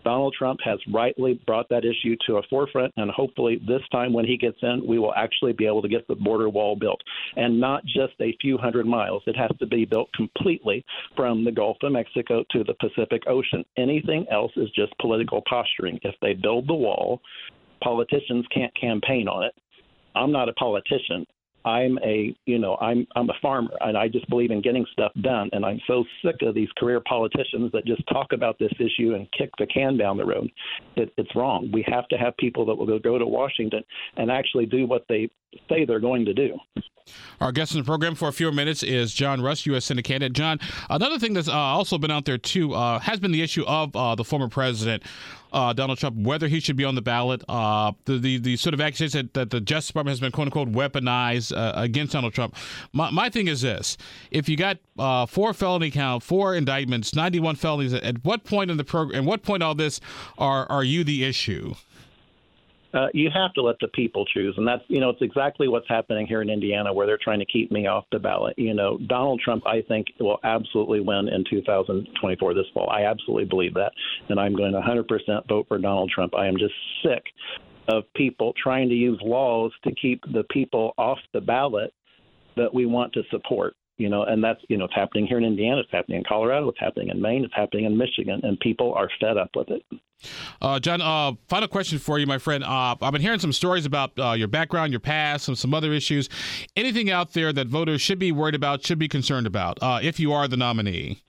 Donald 0.04 0.36
Trump 0.38 0.60
has 0.64 0.80
rightly 0.92 1.40
brought 1.46 1.70
that 1.70 1.86
issue 1.86 2.16
to 2.26 2.38
a 2.38 2.44
forefront, 2.50 2.94
and 2.98 3.12
hopefully, 3.12 3.62
this 3.68 3.82
time 3.92 4.14
when 4.14 4.26
he 4.26 4.38
gets 4.38 4.58
in, 4.62 4.86
we 4.86 5.00
will 5.00 5.14
actually 5.14 5.54
be 5.54 5.66
able 5.66 5.82
to 5.82 5.88
get 5.88 6.08
the 6.08 6.16
border 6.16 6.50
wall 6.50 6.76
built. 6.76 7.02
And 7.36 7.60
not 7.60 7.84
just 7.86 8.14
a 8.20 8.36
few 8.42 8.58
hundred 8.58 8.86
miles, 8.86 9.24
it 9.28 9.36
has 9.36 9.52
to 9.60 9.68
be 9.68 9.86
built 9.86 10.12
completely 10.14 10.84
from 11.16 11.44
the 11.44 11.52
Gulf 11.52 11.78
of 11.84 11.92
Mexico 11.92 12.44
to 12.52 12.64
the 12.64 12.76
Pacific 12.76 13.24
Ocean. 13.28 13.64
Anything 13.78 14.26
else 14.32 14.52
is 14.56 14.70
just 14.72 14.98
political 15.00 15.44
posturing. 15.48 16.00
If 16.04 16.16
they 16.22 16.34
build 16.34 16.68
the 16.68 16.74
wall, 16.74 17.22
politicians 17.84 18.46
can't 18.54 18.76
campaign 18.80 19.28
on 19.28 19.44
it. 19.44 19.54
I'm 20.16 20.32
not 20.32 20.50
a 20.50 20.54
politician. 20.54 21.26
I'm 21.68 22.00
a 22.00 22.34
you 22.46 22.60
know 22.60 22.78
I'm 22.78 23.06
I'm 23.16 23.30
a 23.30 23.34
farmer 23.42 23.72
and 23.82 23.98
I 23.98 24.08
just 24.08 24.30
believe 24.30 24.52
in 24.52 24.62
getting 24.62 24.86
stuff 24.94 25.12
done 25.22 25.50
and 25.52 25.66
I'm 25.66 25.82
so 25.86 26.06
sick 26.24 26.36
of 26.42 26.56
these 26.56 26.70
career 26.78 27.02
politicians 27.02 27.72
that 27.74 27.86
just 27.86 28.02
talk 28.08 28.32
about 28.32 28.58
this 28.58 28.72
issue 28.80 29.16
and 29.16 29.30
kick 29.38 29.50
the 29.60 29.68
can 29.68 29.98
down 29.98 30.16
the 30.16 30.26
road. 30.26 30.50
It, 30.96 31.12
it's 31.18 31.36
wrong. 31.36 31.70
We 31.74 31.84
have 31.88 32.08
to 32.08 32.18
have 32.18 32.38
people 32.38 32.66
that 32.68 32.76
will 32.76 33.00
go 33.00 33.18
to 33.18 33.26
Washington 33.26 33.84
and 34.16 34.32
actually 34.32 34.66
do 34.66 34.88
what 34.88 35.04
they 35.10 35.30
say 35.70 35.86
they're 35.86 36.00
going 36.00 36.26
to 36.26 36.34
do. 36.34 36.60
Our 37.40 37.52
guest 37.52 37.74
in 37.74 37.80
the 37.80 37.86
program 37.86 38.16
for 38.16 38.28
a 38.28 38.34
few 38.34 38.52
minutes 38.52 38.84
is 38.84 39.14
John 39.14 39.42
Rust, 39.42 39.66
U.S. 39.68 39.86
Senate 39.86 40.04
candidate. 40.04 40.34
John, 40.34 40.60
another 40.90 41.20
thing 41.20 41.34
that's 41.34 41.48
uh, 41.48 41.54
also 41.54 41.98
been 41.98 42.12
out 42.12 42.26
there 42.26 42.38
too 42.38 42.74
uh, 42.74 43.00
has 43.00 43.20
been 43.20 43.32
the 43.32 43.42
issue 43.42 43.64
of 43.66 43.96
uh, 43.96 44.16
the 44.16 44.24
former 44.24 44.50
president 44.50 45.04
uh, 45.54 45.72
Donald 45.72 45.98
Trump, 45.98 46.18
whether 46.18 46.48
he 46.48 46.60
should 46.60 46.76
be 46.76 46.84
on 46.84 46.96
the 46.96 47.02
ballot. 47.02 47.44
Uh, 47.48 47.94
the, 48.06 48.18
the, 48.18 48.38
the 48.38 48.58
sort 48.58 48.74
of 48.74 48.82
accusations 48.82 49.14
that, 49.14 49.34
that, 49.34 49.50
the 49.52 49.62
Justice 49.62 49.88
Department 49.88 50.12
has 50.14 50.20
been 50.20 50.32
quote 50.32 50.48
unquote 50.48 50.72
weaponized 50.72 51.56
uh, 51.56 51.74
against 51.76 52.14
Donald 52.14 52.34
Trump. 52.34 52.56
My, 52.92 53.10
my 53.12 53.30
thing 53.30 53.48
is 53.48 53.62
this: 53.62 53.98
if 54.32 54.50
you 54.50 54.58
got 54.58 54.80
four 55.30 55.54
felony 55.54 55.92
count, 55.92 56.24
four 56.24 56.56
indictments, 56.56 57.16
ninety 57.16 57.40
one 57.40 57.56
felonies, 57.56 57.94
at 57.94 58.26
what 58.26 58.44
point 58.44 58.72
in 58.72 58.78
the 58.78 58.84
program, 58.84 59.24
at 59.24 59.28
what 59.28 59.44
point 59.44 59.64
all 59.64 59.76
this 59.76 60.02
are 60.38 60.70
are 60.70 60.84
you 60.84 61.04
the 61.04 61.24
issue? 61.24 61.76
Uh, 62.98 63.10
you 63.14 63.30
have 63.32 63.54
to 63.54 63.62
let 63.62 63.76
the 63.80 63.88
people 63.90 64.26
choose, 64.26 64.56
and 64.58 64.68
that's 64.68 64.82
you 64.88 65.00
know 65.00 65.10
it's 65.10 65.22
exactly 65.22 65.68
what's 65.68 65.88
happening 65.88 66.26
here 66.26 66.42
in 66.42 66.50
Indiana, 66.50 66.92
where 66.92 67.06
they're 67.06 67.20
trying 67.22 67.38
to 67.38 67.46
keep 67.46 67.72
me 67.72 67.86
off 67.86 68.06
the 68.12 68.18
ballot. 68.18 68.56
You 68.58 68.74
know, 68.74 68.98
Donald 69.08 69.40
Trump, 69.44 69.68
I 69.68 69.84
think, 69.88 70.08
will 70.20 70.40
absolutely 70.44 71.02
win 71.02 71.28
in 71.28 71.44
2024 71.48 72.54
this 72.56 72.66
fall. 72.74 72.90
I 72.90 73.04
absolutely 73.04 73.46
believe 73.46 73.76
that, 73.76 73.92
and 74.30 74.40
I'm 74.40 74.56
going 74.56 74.72
to 74.72 74.80
100% 74.80 75.48
vote 75.48 75.68
for 75.68 75.78
Donald 75.78 76.10
Trump. 76.10 76.34
I 76.34 76.48
am 76.48 76.58
just 76.58 76.74
sick 77.04 77.24
of 77.88 78.04
people 78.16 78.54
trying 78.62 78.90
to 78.90 78.96
use 78.96 79.20
laws 79.24 79.72
to 79.84 79.94
keep 79.94 80.22
the 80.34 80.44
people 80.50 80.94
off 80.98 81.20
the 81.34 81.42
ballot 81.42 81.94
that 82.56 82.74
we 82.74 82.88
want 82.88 83.14
to 83.14 83.22
support. 83.30 83.76
You 83.98 84.10
know, 84.10 84.24
and 84.24 84.44
that's 84.44 84.62
you 84.70 84.78
know 84.78 84.86
it's 84.86 84.96
happening 84.96 85.28
here 85.28 85.38
in 85.38 85.44
Indiana, 85.44 85.82
it's 85.82 85.92
happening 85.92 86.18
in 86.18 86.24
Colorado, 86.28 86.70
it's 86.70 86.80
happening 86.80 87.10
in 87.10 87.22
Maine, 87.22 87.44
it's 87.44 87.54
happening 87.56 87.86
in 87.86 87.96
Michigan, 87.96 88.42
and 88.42 88.60
people 88.60 88.94
are 88.96 89.10
fed 89.20 89.38
up 89.38 89.52
with 89.56 89.70
it. 89.70 89.84
Uh, 90.62 90.80
John, 90.80 91.02
uh, 91.02 91.34
final 91.48 91.68
question 91.68 92.00
for 92.00 92.20
you, 92.20 92.26
my 92.26 92.38
friend. 92.38 92.64
Uh, 92.64 92.96
I've 93.02 93.14
been 93.14 93.22
hearing 93.22 93.40
some 93.40 93.54
stories 93.54 93.86
about 93.86 94.18
uh, 94.18 94.32
your 94.32 94.48
background, 94.48 94.92
your 94.92 95.00
past, 95.00 95.46
some 95.46 95.56
some 95.56 95.74
other 95.74 95.94
issues. 95.94 96.30
Anything 96.76 97.10
out 97.10 97.34
there 97.34 97.54
that 97.54 97.68
voters 97.68 98.02
should 98.02 98.20
be 98.20 98.32
worried 98.32 98.56
about, 98.56 98.86
should 98.86 99.00
be 99.00 99.08
concerned 99.08 99.48
about, 99.48 99.78
uh, 99.82 100.00
if 100.02 100.20
you 100.20 100.34
are 100.34 100.48
the 100.48 100.58
nominee? 100.58 101.22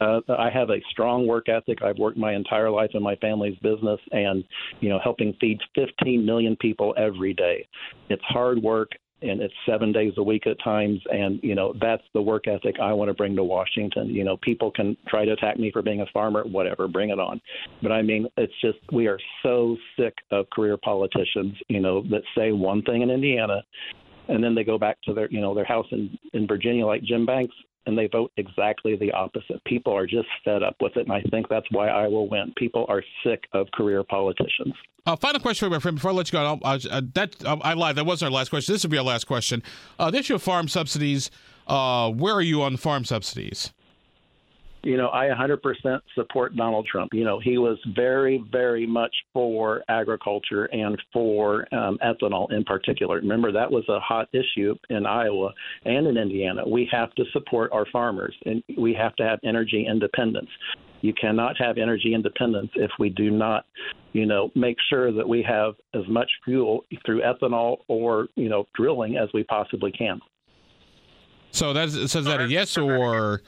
Uh, 0.00 0.20
I 0.36 0.50
have 0.50 0.70
a 0.70 0.80
strong 0.90 1.28
work 1.28 1.48
ethic. 1.48 1.80
I've 1.82 1.98
worked 1.98 2.18
my 2.18 2.34
entire 2.34 2.70
life 2.70 2.90
in 2.94 3.02
my 3.02 3.14
family's 3.16 3.56
business, 3.58 4.00
and 4.10 4.42
you 4.80 4.88
know, 4.88 4.98
helping 5.02 5.32
feed 5.40 5.58
15 5.76 6.24
million 6.26 6.56
people 6.56 6.94
every 6.96 7.34
day. 7.34 7.66
It's 8.08 8.22
hard 8.24 8.60
work, 8.60 8.90
and 9.22 9.40
it's 9.40 9.54
seven 9.66 9.92
days 9.92 10.12
a 10.16 10.22
week 10.22 10.46
at 10.46 10.62
times. 10.62 11.00
And 11.12 11.40
you 11.42 11.54
know, 11.54 11.74
that's 11.80 12.02
the 12.14 12.22
work 12.22 12.46
ethic 12.48 12.76
I 12.80 12.92
want 12.92 13.08
to 13.08 13.14
bring 13.14 13.36
to 13.36 13.44
Washington. 13.44 14.08
You 14.08 14.24
know, 14.24 14.36
people 14.38 14.70
can 14.70 14.96
try 15.08 15.24
to 15.24 15.32
attack 15.32 15.58
me 15.58 15.70
for 15.72 15.82
being 15.82 16.00
a 16.00 16.06
farmer, 16.12 16.44
whatever, 16.44 16.88
bring 16.88 17.10
it 17.10 17.18
on. 17.18 17.40
But 17.82 17.92
I 17.92 18.02
mean, 18.02 18.26
it's 18.36 18.52
just 18.60 18.78
we 18.92 19.06
are 19.06 19.18
so 19.42 19.76
sick 19.98 20.14
of 20.30 20.48
career 20.50 20.76
politicians. 20.76 21.54
You 21.68 21.80
know, 21.80 22.02
that 22.10 22.22
say 22.36 22.52
one 22.52 22.82
thing 22.82 23.02
in 23.02 23.10
Indiana 23.10 23.62
and 24.28 24.42
then 24.42 24.54
they 24.54 24.64
go 24.64 24.78
back 24.78 24.98
to 25.02 25.12
their 25.12 25.28
you 25.30 25.40
know 25.40 25.54
their 25.54 25.64
house 25.64 25.86
in 25.90 26.16
in 26.32 26.46
Virginia 26.46 26.86
like 26.86 27.02
Jim 27.02 27.26
Banks 27.26 27.54
and 27.86 27.96
they 27.98 28.06
vote 28.06 28.32
exactly 28.36 28.96
the 28.96 29.12
opposite. 29.12 29.62
People 29.64 29.94
are 29.94 30.06
just 30.06 30.28
fed 30.44 30.62
up 30.62 30.76
with 30.80 30.96
it, 30.96 31.06
and 31.06 31.12
I 31.12 31.22
think 31.30 31.48
that's 31.48 31.66
why 31.70 31.88
I 31.88 32.08
will 32.08 32.28
win. 32.28 32.52
People 32.56 32.86
are 32.88 33.02
sick 33.24 33.44
of 33.52 33.66
career 33.72 34.02
politicians. 34.04 34.74
Uh, 35.04 35.16
final 35.16 35.40
question 35.40 35.66
for 35.66 35.66
you, 35.66 35.76
my 35.76 35.80
friend. 35.80 35.96
Before 35.96 36.12
I 36.12 36.14
let 36.14 36.32
you 36.32 36.38
go, 36.38 36.60
uh, 36.62 36.78
that 37.14 37.44
uh, 37.44 37.56
I 37.62 37.74
lied. 37.74 37.96
That 37.96 38.06
wasn't 38.06 38.30
our 38.30 38.38
last 38.38 38.50
question. 38.50 38.72
This 38.72 38.84
will 38.84 38.90
be 38.90 38.98
our 38.98 39.04
last 39.04 39.24
question. 39.26 39.62
Uh, 39.98 40.10
the 40.10 40.18
issue 40.18 40.34
of 40.34 40.42
farm 40.42 40.68
subsidies. 40.68 41.30
Uh, 41.66 42.10
where 42.10 42.34
are 42.34 42.42
you 42.42 42.62
on 42.62 42.76
farm 42.76 43.04
subsidies? 43.04 43.72
You 44.84 44.96
know, 44.96 45.10
I 45.10 45.26
100% 45.26 46.00
support 46.14 46.56
Donald 46.56 46.86
Trump. 46.90 47.14
You 47.14 47.24
know, 47.24 47.38
he 47.38 47.58
was 47.58 47.78
very, 47.94 48.44
very 48.50 48.86
much 48.86 49.14
for 49.32 49.82
agriculture 49.88 50.64
and 50.66 51.00
for 51.12 51.66
um, 51.74 51.98
ethanol 52.04 52.50
in 52.52 52.64
particular. 52.64 53.16
Remember, 53.16 53.52
that 53.52 53.70
was 53.70 53.84
a 53.88 54.00
hot 54.00 54.28
issue 54.32 54.74
in 54.90 55.06
Iowa 55.06 55.50
and 55.84 56.06
in 56.06 56.16
Indiana. 56.16 56.68
We 56.68 56.88
have 56.90 57.14
to 57.14 57.24
support 57.32 57.70
our 57.72 57.86
farmers 57.92 58.34
and 58.44 58.62
we 58.76 58.92
have 58.94 59.14
to 59.16 59.24
have 59.24 59.38
energy 59.44 59.86
independence. 59.88 60.50
You 61.00 61.12
cannot 61.14 61.56
have 61.58 61.78
energy 61.78 62.14
independence 62.14 62.70
if 62.74 62.90
we 62.98 63.08
do 63.08 63.30
not, 63.30 63.66
you 64.12 64.26
know, 64.26 64.50
make 64.54 64.76
sure 64.88 65.12
that 65.12 65.28
we 65.28 65.42
have 65.42 65.74
as 65.94 66.06
much 66.08 66.30
fuel 66.44 66.84
through 67.04 67.22
ethanol 67.22 67.78
or, 67.88 68.28
you 68.36 68.48
know, 68.48 68.66
drilling 68.74 69.16
as 69.16 69.28
we 69.34 69.44
possibly 69.44 69.92
can. 69.92 70.20
So 71.50 71.72
that's 71.72 71.92
so 72.10 72.20
is 72.20 72.24
that 72.24 72.40
a 72.40 72.48
yes 72.48 72.78
or 72.78 73.42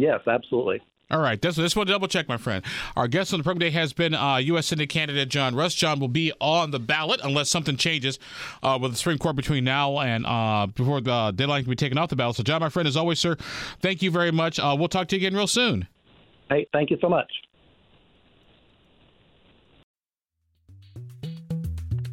Yes, 0.00 0.20
absolutely. 0.26 0.80
All 1.10 1.20
right, 1.20 1.42
that's 1.42 1.58
want 1.58 1.70
to 1.70 1.84
double 1.92 2.08
check, 2.08 2.26
my 2.28 2.36
friend. 2.36 2.64
Our 2.96 3.06
guest 3.08 3.34
on 3.34 3.40
the 3.40 3.44
program 3.44 3.60
today 3.60 3.72
has 3.72 3.92
been 3.92 4.14
uh, 4.14 4.36
U.S. 4.36 4.68
Senate 4.68 4.88
candidate 4.88 5.28
John 5.28 5.54
Rust. 5.56 5.76
John 5.76 5.98
will 5.98 6.08
be 6.08 6.32
on 6.40 6.70
the 6.70 6.78
ballot 6.78 7.20
unless 7.22 7.50
something 7.50 7.76
changes 7.76 8.18
uh, 8.62 8.78
with 8.80 8.92
the 8.92 8.96
Supreme 8.96 9.18
Court 9.18 9.34
between 9.36 9.64
now 9.64 9.98
and 9.98 10.24
uh, 10.24 10.68
before 10.68 11.00
the 11.00 11.32
deadline 11.34 11.64
can 11.64 11.70
be 11.70 11.76
taken 11.76 11.98
off 11.98 12.10
the 12.10 12.16
ballot. 12.16 12.36
So, 12.36 12.44
John, 12.44 12.60
my 12.60 12.68
friend, 12.68 12.86
as 12.86 12.96
always, 12.96 13.18
sir, 13.18 13.36
thank 13.80 14.02
you 14.02 14.10
very 14.10 14.30
much. 14.30 14.58
Uh, 14.58 14.76
we'll 14.78 14.88
talk 14.88 15.08
to 15.08 15.16
you 15.16 15.26
again 15.26 15.36
real 15.36 15.48
soon. 15.48 15.88
Hey, 16.48 16.66
thank 16.72 16.90
you 16.90 16.96
so 17.00 17.08
much. 17.08 17.30